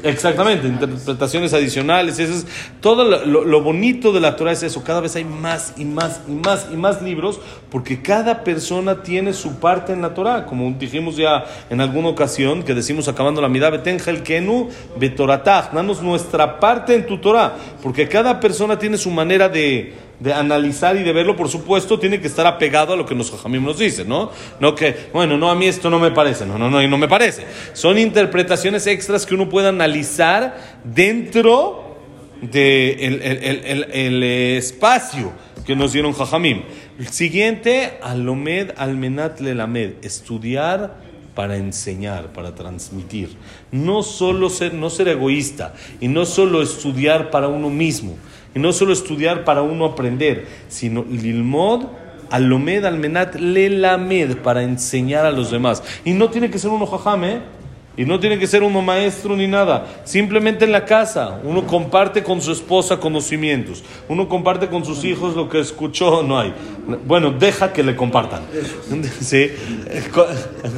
Exactamente, 0.02 0.66
interpretaciones 0.66 1.52
adicionales. 1.52 2.18
Eso 2.18 2.32
es, 2.32 2.46
todo 2.80 3.04
lo, 3.04 3.62
bonito 3.62 4.12
de 4.12 4.20
la 4.20 4.36
Torah 4.36 4.52
es 4.52 4.62
eso. 4.62 4.82
Cada 4.82 5.00
vez 5.00 5.16
hay 5.16 5.24
más 5.24 5.74
y 5.76 5.84
más 5.84 6.20
y 6.28 6.32
más 6.32 6.68
y 6.72 6.76
más 6.76 7.02
libros 7.02 7.40
porque 7.70 8.02
cada 8.02 8.44
persona 8.44 9.02
tiene 9.02 9.32
su 9.32 9.58
parte 9.58 9.92
en 9.92 10.02
la 10.02 10.14
Torah. 10.14 10.46
Como 10.46 10.70
dijimos 10.72 11.16
ya 11.16 11.44
en 11.70 11.80
alguna 11.80 12.08
ocasión 12.08 12.62
que 12.62 12.74
decimos 12.74 13.08
acabando 13.08 13.40
la 13.40 13.48
mitad, 13.48 13.72
el 13.86 14.22
kenu 14.22 14.68
betoratach, 14.98 15.72
danos 15.72 16.02
nuestra 16.02 16.58
parte 16.58 16.94
en 16.94 17.06
tu 17.06 17.18
Torah. 17.18 17.54
Porque 17.82 18.08
cada 18.08 18.40
persona 18.40 18.78
tiene 18.78 18.98
su 18.98 19.10
manera 19.10 19.48
de 19.48 19.94
de 20.22 20.32
analizar 20.32 20.96
y 20.96 21.02
de 21.02 21.12
verlo, 21.12 21.34
por 21.34 21.48
supuesto, 21.48 21.98
tiene 21.98 22.20
que 22.20 22.28
estar 22.28 22.46
apegado 22.46 22.92
a 22.92 22.96
lo 22.96 23.04
que 23.04 23.14
los 23.14 23.30
jajamim 23.30 23.64
nos 23.64 23.78
dicen, 23.78 24.08
¿no? 24.08 24.30
No 24.60 24.74
que, 24.74 25.08
bueno, 25.12 25.36
no, 25.36 25.50
a 25.50 25.56
mí 25.56 25.66
esto 25.66 25.90
no 25.90 25.98
me 25.98 26.12
parece, 26.12 26.46
no, 26.46 26.56
no, 26.58 26.70
no, 26.70 26.86
no 26.86 26.98
me 26.98 27.08
parece. 27.08 27.44
Son 27.72 27.98
interpretaciones 27.98 28.86
extras 28.86 29.26
que 29.26 29.34
uno 29.34 29.48
puede 29.48 29.68
analizar 29.68 30.78
dentro 30.84 31.98
del 32.40 32.50
de 32.50 33.86
el, 33.92 34.22
espacio 34.22 35.32
que 35.66 35.74
nos 35.74 35.92
dieron 35.92 36.12
jajamim. 36.12 36.62
El 37.00 37.08
siguiente, 37.08 37.98
alomed 38.00 38.70
almenat 38.76 39.40
lelamed, 39.40 39.94
estudiar 40.02 41.00
para 41.34 41.56
enseñar, 41.56 42.32
para 42.32 42.54
transmitir. 42.54 43.30
No 43.72 44.04
solo 44.04 44.50
ser, 44.50 44.72
no 44.74 44.88
ser 44.88 45.08
egoísta 45.08 45.74
y 46.00 46.06
no 46.06 46.26
solo 46.26 46.62
estudiar 46.62 47.30
para 47.30 47.48
uno 47.48 47.70
mismo 47.70 48.16
y 48.54 48.58
no 48.58 48.72
solo 48.72 48.92
estudiar 48.92 49.44
para 49.44 49.62
uno 49.62 49.84
aprender, 49.84 50.46
sino 50.68 51.04
lilmod 51.04 51.84
alomed 52.30 52.84
almenat 52.84 53.34
lelamed 53.36 54.38
para 54.38 54.62
enseñar 54.62 55.26
a 55.26 55.30
los 55.30 55.50
demás. 55.50 55.82
Y 56.04 56.12
no 56.12 56.30
tiene 56.30 56.50
que 56.50 56.58
ser 56.58 56.70
uno 56.70 56.86
jajame, 56.86 57.32
¿eh? 57.32 57.40
Y 57.94 58.06
no 58.06 58.18
tiene 58.18 58.38
que 58.38 58.46
ser 58.46 58.62
uno 58.62 58.80
maestro 58.80 59.36
ni 59.36 59.46
nada. 59.46 59.86
Simplemente 60.04 60.64
en 60.64 60.72
la 60.72 60.86
casa. 60.86 61.40
Uno 61.44 61.66
comparte 61.66 62.22
con 62.22 62.40
su 62.40 62.50
esposa 62.50 62.96
conocimientos. 62.96 63.84
Uno 64.08 64.30
comparte 64.30 64.68
con 64.68 64.82
sus 64.82 65.04
hijos 65.04 65.36
lo 65.36 65.48
que 65.50 65.60
escuchó. 65.60 66.22
No 66.22 66.38
hay. 66.38 66.54
Bueno, 67.06 67.32
deja 67.32 67.72
que 67.72 67.82
le 67.82 67.94
compartan. 67.94 68.42
¿Sí? 69.20 69.50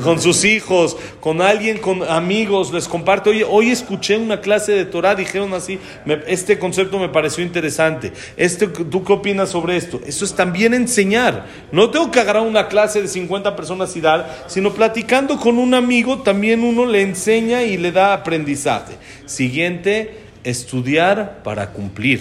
Con, 0.02 0.20
sus 0.20 0.44
hijos, 0.44 0.96
con 1.20 1.40
alguien, 1.40 1.78
con 1.78 2.02
amigos. 2.02 2.72
Les 2.72 2.88
comparte. 2.88 3.44
Hoy 3.44 3.70
escuché 3.70 4.16
una 4.16 4.40
clase 4.40 4.72
de 4.72 4.84
Torah. 4.84 5.14
Dijeron 5.14 5.54
así. 5.54 5.78
este 6.26 6.58
concepto 6.58 6.98
me 6.98 7.08
pareció 7.08 7.44
interesante. 7.44 8.12
Este, 8.36 8.66
¿Tú 8.66 9.04
qué 9.04 9.12
opinas 9.12 9.50
sobre 9.50 9.76
esto? 9.76 10.00
Eso 10.04 10.24
es 10.24 10.34
también 10.34 10.74
enseñar. 10.74 11.46
No 11.70 11.90
tengo 11.90 12.10
que 12.10 12.18
agarrar 12.18 12.42
una 12.42 12.66
clase 12.66 13.00
de 13.00 13.06
50 13.06 13.54
personas 13.54 13.94
y 13.94 14.00
dar. 14.00 14.46
Sino 14.48 14.72
platicando 14.72 15.38
con 15.38 15.58
un 15.58 15.74
amigo 15.74 16.18
también 16.22 16.64
uno 16.64 16.84
le 16.84 17.03
enseña 17.04 17.62
y 17.62 17.76
le 17.76 17.92
da 17.92 18.12
aprendizaje. 18.12 18.94
Siguiente, 19.26 20.18
estudiar 20.42 21.42
para 21.44 21.70
cumplir. 21.70 22.20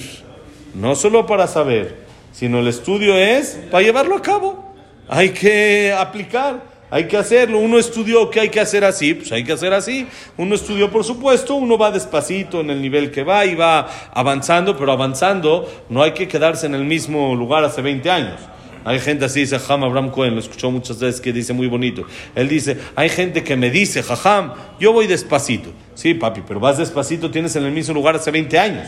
No 0.75 0.95
solo 0.95 1.25
para 1.25 1.47
saber, 1.47 2.03
sino 2.31 2.59
el 2.59 2.67
estudio 2.67 3.17
es 3.17 3.59
para 3.71 3.83
llevarlo 3.83 4.15
a 4.15 4.21
cabo. 4.21 4.75
Hay 5.07 5.29
que 5.29 5.93
aplicar. 5.97 6.73
Hay 6.93 7.07
que 7.07 7.17
hacerlo. 7.17 7.57
Uno 7.57 7.79
estudió 7.79 8.29
que 8.29 8.39
hay 8.39 8.49
que 8.49 8.59
hacer 8.59 8.85
así, 8.85 9.15
pues 9.15 9.31
hay 9.31 9.43
que 9.43 9.53
hacer 9.53 9.73
así. 9.73 10.05
Uno 10.37 10.53
estudió, 10.53 10.91
por 10.91 11.03
supuesto, 11.03 11.55
uno 11.55 11.75
va 11.75 11.89
despacito 11.89 12.61
en 12.61 12.69
el 12.69 12.83
nivel 12.83 13.09
que 13.09 13.23
va 13.23 13.47
y 13.47 13.55
va 13.55 13.89
avanzando, 14.13 14.77
pero 14.77 14.91
avanzando 14.91 15.67
no 15.89 16.03
hay 16.03 16.11
que 16.11 16.27
quedarse 16.27 16.67
en 16.67 16.75
el 16.75 16.83
mismo 16.83 17.33
lugar 17.33 17.63
hace 17.63 17.81
20 17.81 18.11
años. 18.11 18.39
Hay 18.85 18.99
gente 18.99 19.25
así, 19.25 19.41
dice 19.41 19.59
Jajam 19.59 19.83
Abraham 19.83 20.11
Cohen, 20.11 20.33
lo 20.33 20.39
escuchó 20.39 20.69
muchas 20.71 20.99
veces, 20.99 21.21
que 21.21 21.31
dice 21.31 21.53
muy 21.53 21.67
bonito. 21.67 22.05
Él 22.35 22.49
dice, 22.49 22.77
hay 22.95 23.09
gente 23.09 23.43
que 23.43 23.55
me 23.55 23.69
dice, 23.69 24.03
Jajam, 24.03 24.53
yo 24.79 24.91
voy 24.91 25.07
despacito. 25.07 25.71
Sí, 25.95 26.13
papi, 26.13 26.41
pero 26.47 26.59
vas 26.59 26.77
despacito, 26.77 27.31
tienes 27.31 27.55
en 27.55 27.63
el 27.63 27.71
mismo 27.71 27.93
lugar 27.93 28.15
hace 28.15 28.31
20 28.31 28.59
años. 28.59 28.87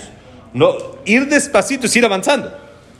No, 0.54 0.76
ir 1.06 1.28
despacito 1.28 1.86
es 1.86 1.96
ir 1.96 2.06
avanzando. 2.06 2.52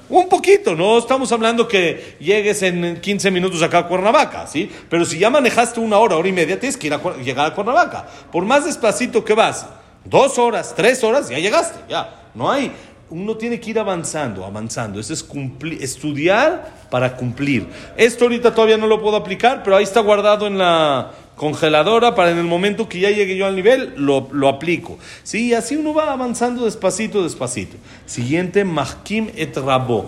Un 0.08 0.30
poquito, 0.30 0.76
no 0.76 1.00
estamos 1.00 1.32
hablando 1.32 1.68
que 1.68 2.18
llegues 2.20 2.62
en 2.62 3.02
15 3.02 3.32
minutos 3.32 3.64
acá 3.64 3.80
a 3.80 3.88
Cuernavaca, 3.88 4.46
¿sí? 4.46 4.72
Pero 4.88 5.04
si 5.04 5.18
ya 5.18 5.32
manejaste 5.32 5.80
una 5.80 5.98
hora, 5.98 6.16
hora 6.16 6.28
y 6.28 6.32
media, 6.32 6.60
tienes 6.60 6.78
que 6.78 6.88
ir 6.88 6.94
a, 6.94 7.02
llegar 7.18 7.48
a 7.48 7.56
Cuernavaca. 7.56 8.06
Por 8.32 8.46
más 8.46 8.66
despacito 8.66 9.26
que 9.26 9.34
vas, 9.34 9.66
dos 10.04 10.38
horas, 10.38 10.74
tres 10.76 11.04
horas, 11.04 11.30
ya 11.30 11.40
llegaste, 11.40 11.80
ya. 11.90 12.22
No 12.36 12.52
hay, 12.52 12.72
uno 13.10 13.36
tiene 13.36 13.60
que 13.60 13.70
ir 13.70 13.80
avanzando, 13.80 14.46
avanzando. 14.46 15.00
Eso 15.00 15.14
es 15.14 15.24
cumplir, 15.24 15.82
estudiar 15.82 16.88
para 16.90 17.16
cumplir. 17.16 17.68
Esto 17.98 18.26
ahorita 18.26 18.54
todavía 18.54 18.78
no 18.78 18.88
lo 18.88 19.02
puedo 19.02 19.16
aplicar, 19.16 19.62
pero 19.64 19.76
ahí 19.76 19.84
está 19.84 20.00
guardado 20.00 20.48
en 20.48 20.58
la 20.58 21.12
congeladora 21.36 22.16
para 22.16 22.32
en 22.32 22.38
el 22.38 22.46
momento 22.46 22.88
que 22.88 23.00
ya 23.00 23.10
llegue 23.10 23.36
yo 23.36 23.46
al 23.46 23.56
nivel, 23.56 23.94
lo, 23.98 24.30
lo 24.32 24.48
aplico. 24.48 24.98
Sí, 25.24 25.54
así 25.54 25.76
uno 25.76 25.94
va 25.94 26.14
avanzando 26.14 26.66
despacito, 26.66 27.24
despacito. 27.24 27.78
Siguiente, 28.06 28.64
Mahkim 28.64 29.30
et 29.36 29.56
Rabo. 29.58 30.06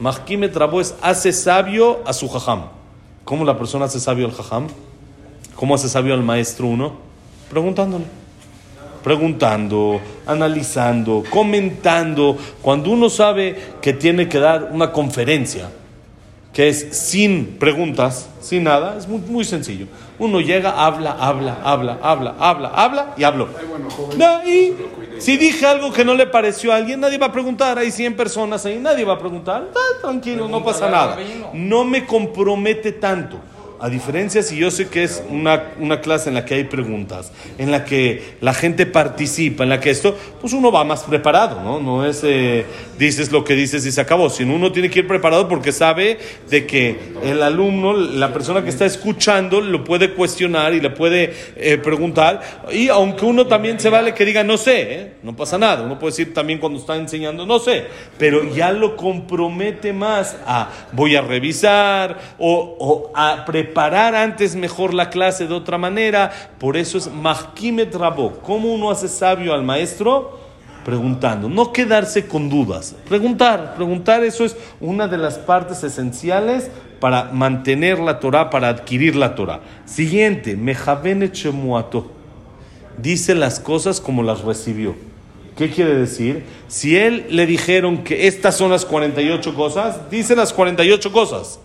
Mahkim 0.00 0.42
et 0.44 0.56
es 0.80 0.94
hace 1.02 1.32
sabio 1.32 2.00
a 2.06 2.12
su 2.12 2.28
jajam. 2.28 2.64
¿Cómo 3.24 3.44
la 3.44 3.56
persona 3.56 3.84
hace 3.84 4.00
sabio 4.00 4.26
al 4.26 4.32
jajam? 4.32 4.66
¿Cómo 5.54 5.74
hace 5.74 5.88
sabio 5.88 6.14
al 6.14 6.22
maestro 6.22 6.66
uno? 6.66 6.94
Preguntándole 7.50 8.21
preguntando, 9.02 10.00
analizando, 10.26 11.24
comentando. 11.28 12.36
Cuando 12.60 12.90
uno 12.90 13.10
sabe 13.10 13.56
que 13.80 13.92
tiene 13.92 14.28
que 14.28 14.38
dar 14.38 14.70
una 14.72 14.92
conferencia, 14.92 15.68
que 16.52 16.68
es 16.68 16.88
sin 16.92 17.56
preguntas, 17.58 18.28
sin 18.40 18.64
nada, 18.64 18.96
es 18.98 19.08
muy, 19.08 19.20
muy 19.20 19.44
sencillo. 19.44 19.86
Uno 20.18 20.40
llega, 20.40 20.84
habla, 20.84 21.16
habla, 21.18 21.58
habla, 21.64 21.98
habla, 22.02 22.34
habla, 22.38 22.68
habla 22.68 23.14
y 23.16 23.24
habló. 23.24 23.48
y 24.46 24.72
Si 25.18 25.36
dije 25.38 25.66
algo 25.66 25.92
que 25.92 26.04
no 26.04 26.14
le 26.14 26.26
pareció 26.26 26.72
a 26.72 26.76
alguien, 26.76 27.00
nadie 27.00 27.16
va 27.16 27.26
a 27.26 27.32
preguntar. 27.32 27.78
Hay 27.78 27.90
100 27.90 28.16
personas 28.16 28.66
ahí, 28.66 28.78
nadie 28.78 29.04
va 29.04 29.14
a 29.14 29.18
preguntar. 29.18 29.68
Ah, 29.74 29.98
tranquilo, 30.02 30.46
no 30.46 30.62
pasa 30.62 30.90
nada. 30.90 31.16
No 31.54 31.84
me 31.84 32.04
compromete 32.06 32.92
tanto. 32.92 33.38
A 33.82 33.88
diferencia 33.88 34.44
si 34.44 34.56
yo 34.56 34.70
sé 34.70 34.86
que 34.86 35.02
es 35.02 35.24
una, 35.28 35.72
una, 35.80 36.00
clase 36.00 36.28
en 36.28 36.36
la 36.36 36.44
que 36.44 36.54
hay 36.54 36.62
preguntas, 36.62 37.32
en 37.58 37.72
la 37.72 37.84
que 37.84 38.36
la 38.40 38.54
gente 38.54 38.86
participa, 38.86 39.64
en 39.64 39.70
la 39.70 39.80
que 39.80 39.90
esto, 39.90 40.16
pues 40.40 40.52
uno 40.52 40.70
va 40.70 40.84
más 40.84 41.02
preparado, 41.02 41.60
¿no? 41.60 41.80
No 41.80 42.06
es 42.06 42.20
eh, 42.22 42.64
dices 42.96 43.32
lo 43.32 43.42
que 43.42 43.56
dices 43.56 43.84
y 43.84 43.90
se 43.90 44.00
acabó, 44.00 44.30
sino 44.30 44.54
uno 44.54 44.70
tiene 44.70 44.88
que 44.88 45.00
ir 45.00 45.08
preparado 45.08 45.48
porque 45.48 45.72
sabe 45.72 46.16
de 46.48 46.64
que 46.64 46.96
el 47.24 47.42
alumno, 47.42 47.92
la 47.92 48.32
persona 48.32 48.62
que 48.62 48.68
está 48.68 48.86
escuchando, 48.86 49.60
lo 49.60 49.82
puede 49.82 50.14
cuestionar 50.14 50.74
y 50.74 50.80
le 50.80 50.90
puede 50.90 51.34
eh, 51.56 51.76
preguntar. 51.76 52.40
Y 52.70 52.86
aunque 52.86 53.24
uno 53.24 53.48
también 53.48 53.80
se 53.80 53.90
vale 53.90 54.14
que 54.14 54.24
diga 54.24 54.44
no 54.44 54.58
sé, 54.58 54.94
¿eh? 54.94 55.12
no 55.24 55.34
pasa 55.34 55.58
nada. 55.58 55.82
Uno 55.82 55.98
puede 55.98 56.12
decir 56.12 56.32
también 56.32 56.60
cuando 56.60 56.78
está 56.78 56.94
enseñando 56.94 57.44
no 57.46 57.58
sé, 57.58 57.86
pero 58.16 58.44
ya 58.54 58.70
lo 58.70 58.96
compromete 58.96 59.92
más 59.92 60.36
a 60.46 60.70
voy 60.92 61.16
a 61.16 61.20
revisar 61.20 62.36
o, 62.38 62.76
o 62.78 63.10
a 63.16 63.44
preparar 63.44 63.71
preparar 63.72 64.14
antes 64.14 64.54
mejor 64.54 64.92
la 64.92 65.08
clase 65.08 65.46
de 65.46 65.54
otra 65.54 65.78
manera. 65.78 66.30
Por 66.58 66.76
eso 66.76 66.98
es 66.98 67.10
Mahkimet 67.10 67.94
Rabo. 67.94 68.38
¿Cómo 68.42 68.70
uno 68.70 68.90
hace 68.90 69.08
sabio 69.08 69.54
al 69.54 69.62
maestro? 69.62 70.38
Preguntando, 70.84 71.48
no 71.48 71.72
quedarse 71.72 72.26
con 72.26 72.50
dudas. 72.50 72.94
Preguntar, 73.08 73.74
preguntar, 73.74 74.24
eso 74.24 74.44
es 74.44 74.56
una 74.78 75.08
de 75.08 75.16
las 75.16 75.38
partes 75.38 75.82
esenciales 75.84 76.70
para 77.00 77.32
mantener 77.32 77.98
la 77.98 78.20
Torah, 78.20 78.50
para 78.50 78.68
adquirir 78.68 79.16
la 79.16 79.34
Torah. 79.34 79.60
Siguiente, 79.86 80.54
Mejavene 80.54 81.32
Chemuato. 81.32 82.10
Dice 82.98 83.34
las 83.34 83.58
cosas 83.58 84.02
como 84.02 84.22
las 84.22 84.42
recibió. 84.42 84.94
¿Qué 85.56 85.70
quiere 85.70 85.94
decir? 85.94 86.44
Si 86.68 86.94
él 86.98 87.24
le 87.30 87.46
dijeron 87.46 88.04
que 88.04 88.26
estas 88.26 88.54
son 88.54 88.70
las 88.70 88.84
48 88.84 89.54
cosas, 89.54 90.10
dice 90.10 90.36
las 90.36 90.52
48 90.52 91.10
cosas. 91.10 91.58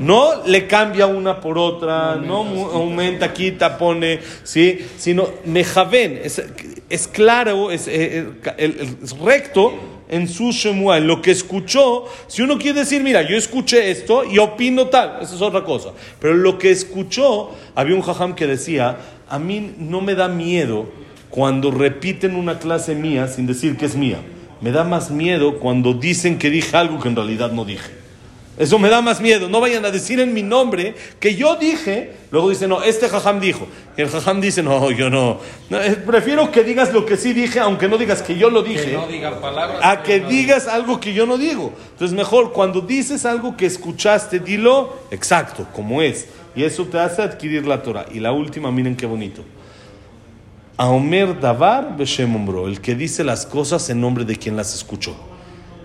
No 0.00 0.44
le 0.46 0.66
cambia 0.66 1.06
una 1.06 1.40
por 1.40 1.58
otra, 1.58 2.16
no, 2.16 2.40
aumenta, 2.72 3.32
quita, 3.32 3.78
pone, 3.78 4.20
¿sí? 4.42 4.84
sino 4.98 5.28
mejaven, 5.44 6.20
es, 6.22 6.42
es 6.88 7.08
claro, 7.08 7.70
es, 7.70 7.88
eh, 7.88 8.26
eh, 8.58 8.96
es, 9.02 9.18
recto 9.18 9.72
en 10.08 10.28
su 10.28 10.52
Shemua, 10.52 10.98
en 10.98 11.06
lo 11.06 11.22
que 11.22 11.30
escuchó. 11.30 12.04
Si 12.26 12.42
uno 12.42 12.58
quiere 12.58 12.80
decir, 12.80 13.02
mira, 13.02 13.22
yo 13.22 13.36
escuché 13.36 13.90
esto 13.90 14.24
y 14.24 14.38
opino 14.38 14.88
tal, 14.88 15.18
esa 15.22 15.34
es 15.34 15.42
otra 15.42 15.64
cosa. 15.64 15.90
Pero 16.20 16.34
lo 16.34 16.58
que 16.58 16.70
escuchó, 16.70 17.50
había 17.74 17.96
un 17.96 18.02
jajam 18.02 18.34
que 18.34 18.46
decía, 18.46 18.98
a 19.28 19.38
mí 19.38 19.74
no 19.78 20.00
me 20.00 20.14
da 20.14 20.28
miedo 20.28 20.86
cuando 21.30 21.70
repiten 21.70 22.36
una 22.36 22.58
clase 22.58 22.94
mía 22.94 23.26
sin 23.28 23.46
decir 23.46 23.76
que 23.76 23.86
es 23.86 23.96
mía. 23.96 24.18
Me 24.60 24.70
da 24.70 24.84
más 24.84 25.10
miedo 25.10 25.58
cuando 25.58 25.94
dicen 25.94 26.38
que 26.38 26.50
dije 26.50 26.76
algo 26.76 27.00
que 27.00 27.08
en 27.08 27.16
realidad 27.16 27.50
no 27.50 27.64
dije. 27.64 28.03
Eso 28.56 28.78
me 28.78 28.88
da 28.88 29.02
más 29.02 29.20
miedo. 29.20 29.48
No 29.48 29.60
vayan 29.60 29.84
a 29.84 29.90
decir 29.90 30.20
en 30.20 30.32
mi 30.32 30.42
nombre 30.42 30.94
que 31.18 31.34
yo 31.34 31.56
dije. 31.56 32.12
Luego 32.30 32.50
dicen, 32.50 32.68
no, 32.68 32.82
este 32.82 33.08
jajam 33.08 33.40
dijo. 33.40 33.66
Y 33.96 34.02
el 34.02 34.08
jajam 34.08 34.40
dice, 34.40 34.62
no, 34.62 34.90
yo 34.92 35.10
no. 35.10 35.40
Eh, 35.70 35.96
prefiero 36.06 36.52
que 36.52 36.62
digas 36.62 36.92
lo 36.92 37.04
que 37.04 37.16
sí 37.16 37.32
dije, 37.32 37.58
aunque 37.58 37.88
no 37.88 37.98
digas 37.98 38.22
que 38.22 38.36
yo 38.36 38.50
lo 38.50 38.62
dije. 38.62 38.92
Que 38.92 38.96
no 38.96 39.06
diga 39.08 39.40
palabras. 39.40 39.80
A 39.82 40.02
que 40.02 40.20
digas 40.20 40.68
algo 40.68 41.00
que 41.00 41.12
yo 41.12 41.26
no 41.26 41.36
digo. 41.36 41.72
Entonces, 41.92 42.16
mejor 42.16 42.52
cuando 42.52 42.80
dices 42.80 43.26
algo 43.26 43.56
que 43.56 43.66
escuchaste, 43.66 44.38
dilo 44.38 44.98
exacto, 45.10 45.66
como 45.74 46.00
es. 46.00 46.28
Y 46.54 46.62
eso 46.62 46.84
te 46.84 46.98
hace 47.00 47.22
adquirir 47.22 47.66
la 47.66 47.82
Torah. 47.82 48.06
Y 48.12 48.20
la 48.20 48.30
última, 48.30 48.70
miren 48.70 48.94
qué 48.94 49.06
bonito. 49.06 49.42
Aomer 50.76 51.40
Davar 51.40 51.96
Beshem 51.96 52.48
el 52.66 52.80
que 52.80 52.94
dice 52.94 53.22
las 53.24 53.46
cosas 53.46 53.90
en 53.90 54.00
nombre 54.00 54.24
de 54.24 54.36
quien 54.36 54.56
las 54.56 54.74
escuchó. 54.74 55.33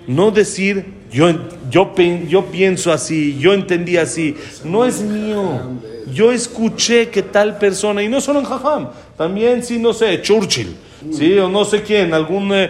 No 0.07 0.31
decir, 0.31 0.85
yo, 1.11 1.29
yo, 1.69 1.93
yo 2.27 2.45
pienso 2.45 2.91
así, 2.91 3.37
yo 3.39 3.53
entendí 3.53 3.97
así. 3.97 4.35
No 4.63 4.85
es 4.85 5.01
mío. 5.01 5.79
Yo 6.13 6.31
escuché 6.31 7.09
que 7.09 7.21
tal 7.21 7.57
persona, 7.57 8.01
y 8.01 8.07
no 8.07 8.19
solo 8.19 8.39
en 8.39 8.45
Jajam, 8.45 8.89
también, 9.17 9.63
si 9.63 9.77
no 9.77 9.93
sé, 9.93 10.21
Churchill, 10.21 10.75
¿sí? 11.11 11.37
o 11.37 11.47
no 11.47 11.65
sé 11.65 11.83
quién, 11.83 12.13
algún, 12.13 12.51
eh, 12.53 12.69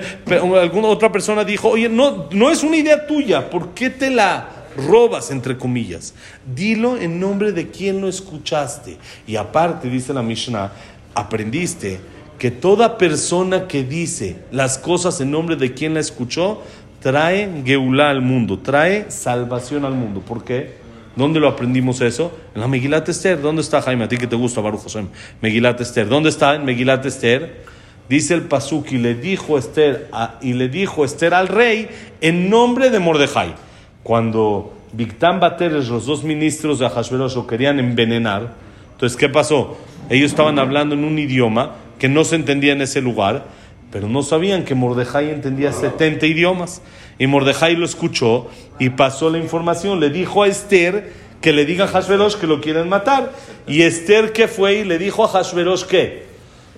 alguna 0.60 0.90
otra 0.90 1.12
persona 1.12 1.46
dijo, 1.46 1.70
oye, 1.70 1.88
no, 1.88 2.28
no 2.32 2.52
es 2.52 2.64
una 2.64 2.76
idea 2.76 3.08
tuya, 3.08 3.50
¿por 3.50 3.70
qué 3.70 3.90
te 3.90 4.10
la 4.10 4.50
robas, 4.76 5.32
entre 5.32 5.58
comillas? 5.58 6.14
Dilo 6.54 6.98
en 6.98 7.20
nombre 7.20 7.52
de 7.52 7.70
quien 7.70 8.02
lo 8.02 8.10
escuchaste. 8.10 8.98
Y 9.26 9.36
aparte, 9.36 9.90
dice 9.90 10.14
la 10.14 10.22
Mishnah, 10.22 10.72
aprendiste 11.14 12.00
que 12.38 12.52
toda 12.52 12.98
persona 12.98 13.68
que 13.68 13.84
dice 13.84 14.38
las 14.52 14.78
cosas 14.78 15.20
en 15.20 15.30
nombre 15.32 15.58
de 15.58 15.74
quien 15.74 15.94
la 15.94 16.00
escuchó, 16.00 16.62
trae 17.02 17.64
Geulá 17.66 18.10
al 18.10 18.22
mundo, 18.22 18.60
trae 18.60 19.10
salvación 19.10 19.86
al 19.86 19.94
mundo. 19.94 20.22
¿Por 20.22 20.44
qué? 20.44 20.78
¿Dónde 21.16 21.40
lo 21.40 21.48
aprendimos 21.48 22.02
eso? 22.02 22.32
En 22.56 22.62
la 22.62 22.68
Megilat 22.68 23.10
Esther. 23.10 23.42
¿Dónde 23.42 23.62
está 23.62 23.82
Jaime? 23.82 24.06
A 24.06 24.08
ti 24.08 24.18
que 24.18 24.28
te 24.28 24.36
gusta, 24.36 24.62
Baruch 24.62 24.82
José. 24.82 25.06
Megilat 25.42 25.82
Esther. 25.82 26.08
¿Dónde 26.08 26.30
está 26.30 26.56
en 26.56 26.66
Megilat 26.66 27.06
Esther? 27.06 27.64
Dice 28.08 28.34
el 28.34 28.44
Pasuk 28.44 28.92
y 28.92 28.98
le 28.98 29.16
dijo 29.16 29.58
Esther 29.58 30.10
y 30.42 30.54
le 30.54 30.68
dijo 30.68 31.06
Esther 31.06 31.34
al 31.34 31.48
rey 31.48 31.90
en 32.22 32.50
nombre 32.50 32.90
de 32.90 33.00
Mordejai. 33.00 33.54
Cuando 34.02 34.74
Victán 34.94 35.40
Bateres, 35.40 35.90
los 35.90 36.08
dos 36.08 36.24
ministros 36.24 36.80
de 36.80 36.88
Ahashverosh, 36.88 37.36
lo 37.36 37.46
querían 37.46 37.80
envenenar, 37.80 38.54
entonces 38.94 39.16
¿qué 39.16 39.30
pasó? 39.30 39.78
Ellos 40.10 40.32
estaban 40.32 40.58
hablando 40.58 40.96
en 40.96 41.04
un 41.04 41.20
idioma 41.20 41.76
que 42.00 42.10
no 42.10 42.24
se 42.24 42.36
entendía 42.36 42.74
en 42.74 42.82
ese 42.82 43.02
lugar 43.02 43.46
pero 43.92 44.08
no 44.08 44.22
sabían 44.22 44.66
que 44.66 44.76
Mordejai 44.76 45.32
entendía 45.32 45.72
70 45.74 46.26
idiomas. 46.26 46.82
Y 47.18 47.28
Mordejai 47.28 47.76
lo 47.76 47.86
escuchó 47.86 48.48
y 48.78 48.92
pasó 48.92 49.30
la 49.30 49.40
información. 49.40 50.00
Le 50.00 50.10
dijo 50.10 50.44
a 50.44 50.48
Esther 50.48 51.12
que 51.42 51.54
le 51.54 51.66
diga 51.66 51.86
a 51.86 51.88
Hashverosh 51.88 52.36
que 52.36 52.48
lo 52.48 52.62
quieren 52.62 52.88
matar. 52.88 53.32
Y 53.68 53.82
Esther 53.82 54.32
que 54.32 54.48
fue 54.48 54.80
y 54.80 54.84
le 54.84 54.98
dijo 54.98 55.24
a 55.24 55.28
Hashverosh 55.28 55.86
que 55.86 56.24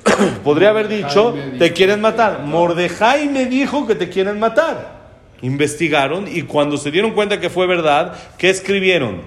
podría 0.43 0.69
haber 0.69 0.87
dicho, 0.87 1.35
te 1.59 1.73
quieren 1.73 2.01
matar. 2.01 2.43
Mordejai 2.45 3.27
me 3.27 3.45
dijo 3.45 3.85
que 3.85 3.95
te 3.95 4.09
quieren 4.09 4.39
matar. 4.39 5.01
Investigaron 5.41 6.27
y 6.27 6.43
cuando 6.43 6.77
se 6.77 6.91
dieron 6.91 7.11
cuenta 7.11 7.39
que 7.39 7.49
fue 7.49 7.67
verdad, 7.67 8.15
¿qué 8.37 8.49
escribieron? 8.49 9.21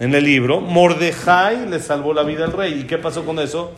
En 0.00 0.14
el 0.14 0.24
libro, 0.24 0.60
Mordejai 0.60 1.68
le 1.68 1.78
salvó 1.78 2.12
la 2.12 2.24
vida 2.24 2.44
al 2.44 2.52
rey. 2.52 2.80
¿Y 2.80 2.82
qué 2.84 2.98
pasó 2.98 3.24
con 3.24 3.38
eso? 3.38 3.72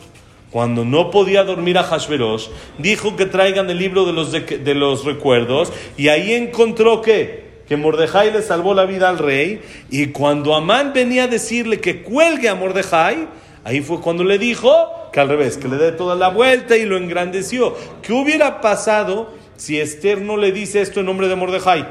Cuando 0.55 0.85
no 0.85 1.11
podía 1.11 1.43
dormir 1.43 1.77
a 1.77 1.83
Hashverosh, 1.83 2.47
dijo 2.77 3.17
que 3.17 3.25
traigan 3.25 3.69
el 3.69 3.77
libro 3.77 4.05
de 4.05 4.13
los, 4.13 4.31
de, 4.31 4.73
los 4.73 5.03
recuerdos 5.03 5.73
y 5.97 6.07
ahí 6.07 6.33
encontró 6.33 7.01
que, 7.01 7.59
que 7.67 7.75
Mordejai 7.75 8.31
le 8.31 8.41
salvó 8.41 8.73
la 8.73 8.85
vida 8.85 9.09
al 9.09 9.17
rey 9.17 9.61
y 9.89 10.13
cuando 10.13 10.55
Amán 10.55 10.93
venía 10.93 11.25
a 11.25 11.27
decirle 11.27 11.81
que 11.81 12.03
cuelgue 12.03 12.47
a 12.47 12.55
Mordejai, 12.55 13.27
ahí 13.65 13.81
fue 13.81 13.99
cuando 13.99 14.23
le 14.23 14.37
dijo 14.37 14.71
que 15.11 15.19
al 15.19 15.27
revés, 15.27 15.57
que 15.57 15.67
le 15.67 15.75
dé 15.75 15.91
toda 15.91 16.15
la 16.15 16.29
vuelta 16.29 16.77
y 16.77 16.85
lo 16.85 16.95
engrandeció. 16.95 17.75
¿Qué 18.01 18.13
hubiera 18.13 18.61
pasado 18.61 19.33
si 19.57 19.77
Esther 19.81 20.21
no 20.21 20.37
le 20.37 20.53
dice 20.53 20.79
esto 20.79 21.01
en 21.01 21.07
nombre 21.07 21.27
de 21.27 21.35
Mordejai? 21.35 21.85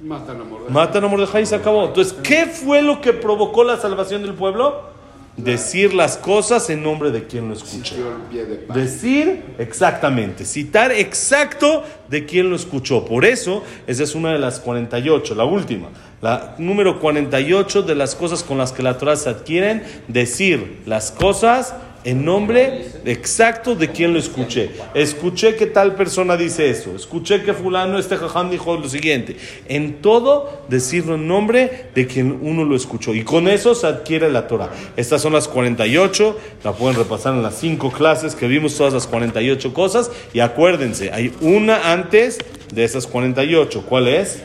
Matan 0.00 0.40
a 0.40 0.44
Mordejai. 0.44 0.72
Matan 0.72 1.04
a 1.04 1.08
Mordejai 1.08 1.42
y 1.42 1.46
se 1.46 1.56
acabó. 1.56 1.86
Entonces, 1.86 2.16
¿qué 2.22 2.46
fue 2.46 2.80
lo 2.80 3.00
que 3.00 3.12
provocó 3.12 3.64
la 3.64 3.76
salvación 3.76 4.22
del 4.22 4.34
pueblo? 4.34 4.91
Decir 5.36 5.94
las 5.94 6.18
cosas 6.18 6.68
en 6.68 6.82
nombre 6.82 7.10
de 7.10 7.26
quien 7.26 7.48
lo 7.48 7.54
escucha. 7.54 7.94
Decir 8.74 9.42
exactamente, 9.58 10.44
citar 10.44 10.92
exacto 10.92 11.84
de 12.08 12.26
quien 12.26 12.50
lo 12.50 12.56
escuchó. 12.56 13.06
Por 13.06 13.24
eso, 13.24 13.62
esa 13.86 14.02
es 14.02 14.14
una 14.14 14.32
de 14.32 14.38
las 14.38 14.60
48, 14.60 15.34
la 15.34 15.44
última. 15.44 15.88
La 16.20 16.54
número 16.58 17.00
48 17.00 17.82
de 17.82 17.94
las 17.94 18.14
cosas 18.14 18.42
con 18.42 18.58
las 18.58 18.72
que 18.72 18.82
la 18.82 18.98
Torah 18.98 19.16
se 19.16 19.30
adquieren, 19.30 19.82
decir 20.06 20.82
las 20.84 21.10
cosas 21.10 21.74
en 22.04 22.24
nombre 22.24 22.86
exacto 23.04 23.74
de 23.74 23.90
quien 23.90 24.12
lo 24.12 24.18
escuché. 24.18 24.70
Escuché 24.94 25.54
que 25.54 25.66
tal 25.66 25.94
persona 25.94 26.36
dice 26.36 26.68
eso. 26.68 26.94
Escuché 26.96 27.42
que 27.42 27.54
fulano, 27.54 27.98
este 27.98 28.16
jajam 28.16 28.50
dijo 28.50 28.76
lo 28.76 28.88
siguiente. 28.88 29.36
En 29.68 30.02
todo, 30.02 30.64
decirlo 30.68 31.14
en 31.14 31.28
nombre 31.28 31.86
de 31.94 32.06
quien 32.06 32.38
uno 32.42 32.64
lo 32.64 32.74
escuchó. 32.74 33.14
Y 33.14 33.22
con 33.22 33.48
eso 33.48 33.74
se 33.74 33.86
adquiere 33.86 34.30
la 34.30 34.48
Torah. 34.48 34.70
Estas 34.96 35.22
son 35.22 35.32
las 35.32 35.48
48. 35.48 36.38
La 36.64 36.72
pueden 36.72 36.96
repasar 36.96 37.34
en 37.34 37.42
las 37.42 37.58
cinco 37.58 37.90
clases 37.90 38.34
que 38.34 38.48
vimos 38.48 38.76
todas 38.76 38.92
las 38.92 39.06
48 39.06 39.72
cosas. 39.72 40.10
Y 40.32 40.40
acuérdense, 40.40 41.12
hay 41.12 41.32
una 41.40 41.92
antes 41.92 42.38
de 42.74 42.84
esas 42.84 43.06
48. 43.06 43.84
¿Cuál 43.88 44.08
es? 44.08 44.42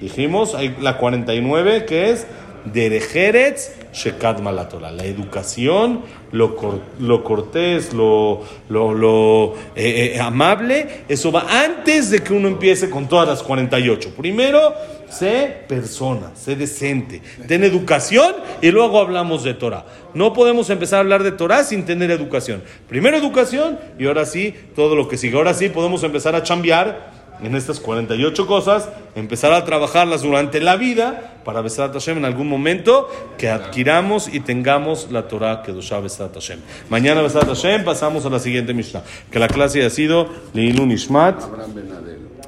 Dijimos, 0.00 0.54
hay 0.54 0.76
la 0.80 0.98
49 0.98 1.84
que 1.84 2.10
es 2.10 2.26
Derejeretz 2.64 3.79
Shekadma 3.92 4.52
la 4.52 4.68
Torah. 4.68 4.90
La 4.90 5.04
educación, 5.04 6.02
lo, 6.32 6.56
lo 6.98 7.24
cortés, 7.24 7.92
lo, 7.92 8.42
lo, 8.68 8.94
lo 8.94 9.54
eh, 9.74 10.12
eh, 10.14 10.20
amable, 10.20 11.04
eso 11.08 11.32
va 11.32 11.46
antes 11.64 12.10
de 12.10 12.22
que 12.22 12.32
uno 12.32 12.48
empiece 12.48 12.88
con 12.88 13.08
todas 13.08 13.28
las 13.28 13.42
48. 13.42 14.14
Primero, 14.16 14.74
sé 15.08 15.64
persona, 15.68 16.30
sé 16.34 16.56
decente, 16.56 17.20
ten 17.46 17.64
educación 17.64 18.34
y 18.62 18.70
luego 18.70 19.00
hablamos 19.00 19.42
de 19.44 19.54
Torah. 19.54 19.84
No 20.14 20.32
podemos 20.32 20.70
empezar 20.70 20.98
a 20.98 21.00
hablar 21.00 21.22
de 21.22 21.32
Torah 21.32 21.64
sin 21.64 21.84
tener 21.84 22.10
educación. 22.10 22.62
Primero 22.88 23.16
educación 23.16 23.78
y 23.98 24.06
ahora 24.06 24.24
sí, 24.24 24.54
todo 24.74 24.94
lo 24.94 25.08
que 25.08 25.16
sigue. 25.16 25.36
Ahora 25.36 25.54
sí 25.54 25.68
podemos 25.68 26.02
empezar 26.02 26.34
a 26.34 26.42
cambiar 26.42 27.19
en 27.42 27.54
estas 27.54 27.80
48 27.80 28.46
cosas, 28.46 28.88
empezar 29.14 29.52
a 29.52 29.64
trabajarlas 29.64 30.22
durante 30.22 30.60
la 30.60 30.76
vida 30.76 31.36
para 31.44 31.60
Besat 31.60 31.92
Hashem 31.92 32.18
en 32.18 32.24
algún 32.24 32.48
momento 32.48 33.08
que 33.38 33.48
adquiramos 33.48 34.32
y 34.32 34.40
tengamos 34.40 35.10
la 35.10 35.28
Torah 35.28 35.62
que 35.62 35.72
dosha 35.72 36.00
Besat 36.00 36.34
Hashem. 36.34 36.60
Mañana 36.88 37.22
Besat 37.22 37.46
Hashem 37.46 37.84
pasamos 37.84 38.26
a 38.26 38.30
la 38.30 38.38
siguiente 38.38 38.74
Mishnah, 38.74 39.02
que 39.30 39.38
la 39.38 39.48
clase 39.48 39.84
ha 39.84 39.90
sido 39.90 40.28
Leilun 40.52 40.90
Ishmat, 40.92 41.42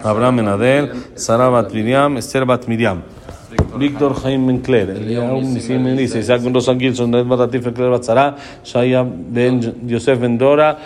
Abraham 0.02 0.37
Benadel, 0.37 0.92
Sara 1.14 1.48
Bat 1.48 1.72
Miriam, 1.72 2.16
Esther 2.16 2.44
Bat 2.44 2.66
Miriam. 2.66 3.02
Víctor 3.76 4.14
Jaime. 4.14 4.52
Mencler, 4.52 4.90
Eliyahu 4.90 5.42
Nisim 5.42 5.83
Melissa, 5.83 6.18
Isaac 6.18 6.42
Ben 6.42 6.55
Rosan 6.55 6.78
Gilson, 6.78 7.11
Ned 7.11 7.26
Batatif 7.26 7.62
Mencler 7.62 7.90
Batzara, 7.90 8.37
Shaya 8.64 9.05
Ben 9.05 9.61
Yosef 9.87 10.18
Ben 10.18 10.37
Dora, 10.38 10.78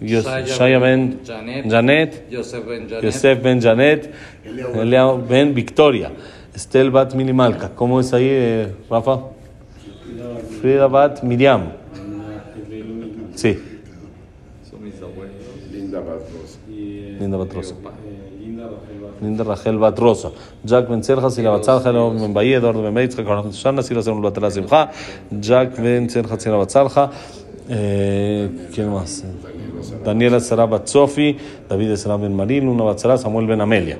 Shaya 0.00 0.78
Ben 0.80 1.20
Janet, 1.24 2.30
Yosef 2.30 3.42
Ben 3.42 3.60
Janet, 3.60 4.10
Ben 5.28 5.54
Victoria, 5.54 6.10
Estel 6.54 6.90
Bat 6.90 7.14
Minimalka. 7.14 7.70
¿Cómo 7.74 8.00
es 8.00 8.12
ahí, 8.12 8.28
eh, 8.28 8.74
Rafa? 8.90 9.20
Frida 10.60 10.86
Bat 10.86 11.22
Miriam. 11.22 11.72
Sí. 13.34 13.58
Linda 15.72 16.00
Batros. 16.00 16.58
Linda 16.68 17.36
Batrosa. 17.36 17.74
Linda 19.20 19.44
Rachel 19.44 19.78
Bat 19.78 19.98
Rosa. 19.98 20.30
Jack 20.64 20.88
Ben 20.88 21.02
Serja, 21.02 21.30
Sila 21.30 21.50
Bat 21.50 21.64
Salja, 21.64 21.92
Leo 21.92 22.10
Ben 22.10 22.34
Bahía, 22.34 22.58
Eduardo 22.58 22.82
Ben 22.82 22.94
La 22.94 24.50
Simcha, 24.50 24.90
Jack 25.40 25.80
Ben 25.80 26.10
Serja, 26.10 26.38
Sila 26.38 26.56
Bat 26.56 26.70
Salja. 26.70 27.10
Eh, 27.68 28.68
¿Quién 28.74 28.90
más? 28.90 29.24
Daniela 30.03 30.39
Sara 30.39 30.65
Bat 30.65 30.87
Sofi, 30.87 31.37
David 31.69 31.95
Sara 31.95 32.17
Ben 32.17 32.35
Marín, 32.35 32.65
Luna 32.65 32.83
Bat 32.83 32.99
Sara, 32.99 33.17
Samuel 33.17 33.47
Ben 33.47 33.61
Amelia. 33.61 33.97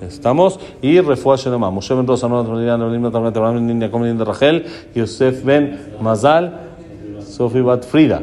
Estamos. 0.00 0.58
Y 0.80 1.00
Refuah 1.00 1.36
Shelema. 1.36 1.70
Moshe 1.70 1.94
Ben 1.94 2.06
Rosa, 2.06 2.28
Nora 2.28 2.48
Trinidad, 2.48 2.78
Neolim, 2.78 3.10
Tamarnet, 3.10 3.36
Abraham 3.36 3.54
Ben 3.54 3.66
Ninia, 3.80 3.90
Come 3.90 4.06
Linda 4.08 4.24
Rachel, 4.24 4.64
Yosef 4.94 5.44
Ben 5.44 5.78
Mazal, 6.00 6.52
Sofi 7.20 7.60
Bat 7.60 7.84
Frida, 7.84 8.22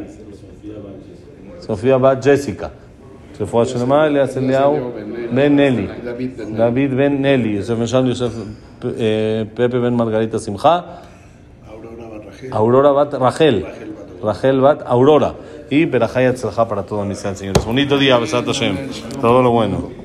Sofía 1.60 1.98
Bat 1.98 2.22
Jessica. 2.22 2.70
רפואה 3.40 3.66
שלמה, 3.66 4.06
אליאס 4.06 4.36
אליהו 4.36 4.90
בן 5.34 5.56
נלי, 5.56 5.86
דוד 6.56 6.90
בן 6.96 7.22
נלי, 7.22 7.48
יוסף 7.48 7.74
בן 7.74 7.86
שם, 7.86 8.06
יוסף 8.06 8.32
פפה 9.54 9.68
בן 9.68 9.94
מרגריטה 9.94 10.38
שמחה, 10.38 10.80
Aurora 12.50 12.92
Bat 12.96 13.14
Rachel, 13.14 13.64
Rachel 14.22 14.60
Bat 14.60 14.82
Aurora. 14.86 15.32
y 15.69 15.85
Berajay 15.85 16.27
Atzalja 16.27 16.67
para 16.67 16.83
todo 16.83 17.03
mi 17.05 17.15
señores. 17.15 17.65
Bonito 17.65 17.97
día, 17.97 18.17
Besat 18.17 18.45
Hashem. 18.45 18.89
Todo 19.19 19.41
lo 19.41 19.51
bueno. 19.51 20.04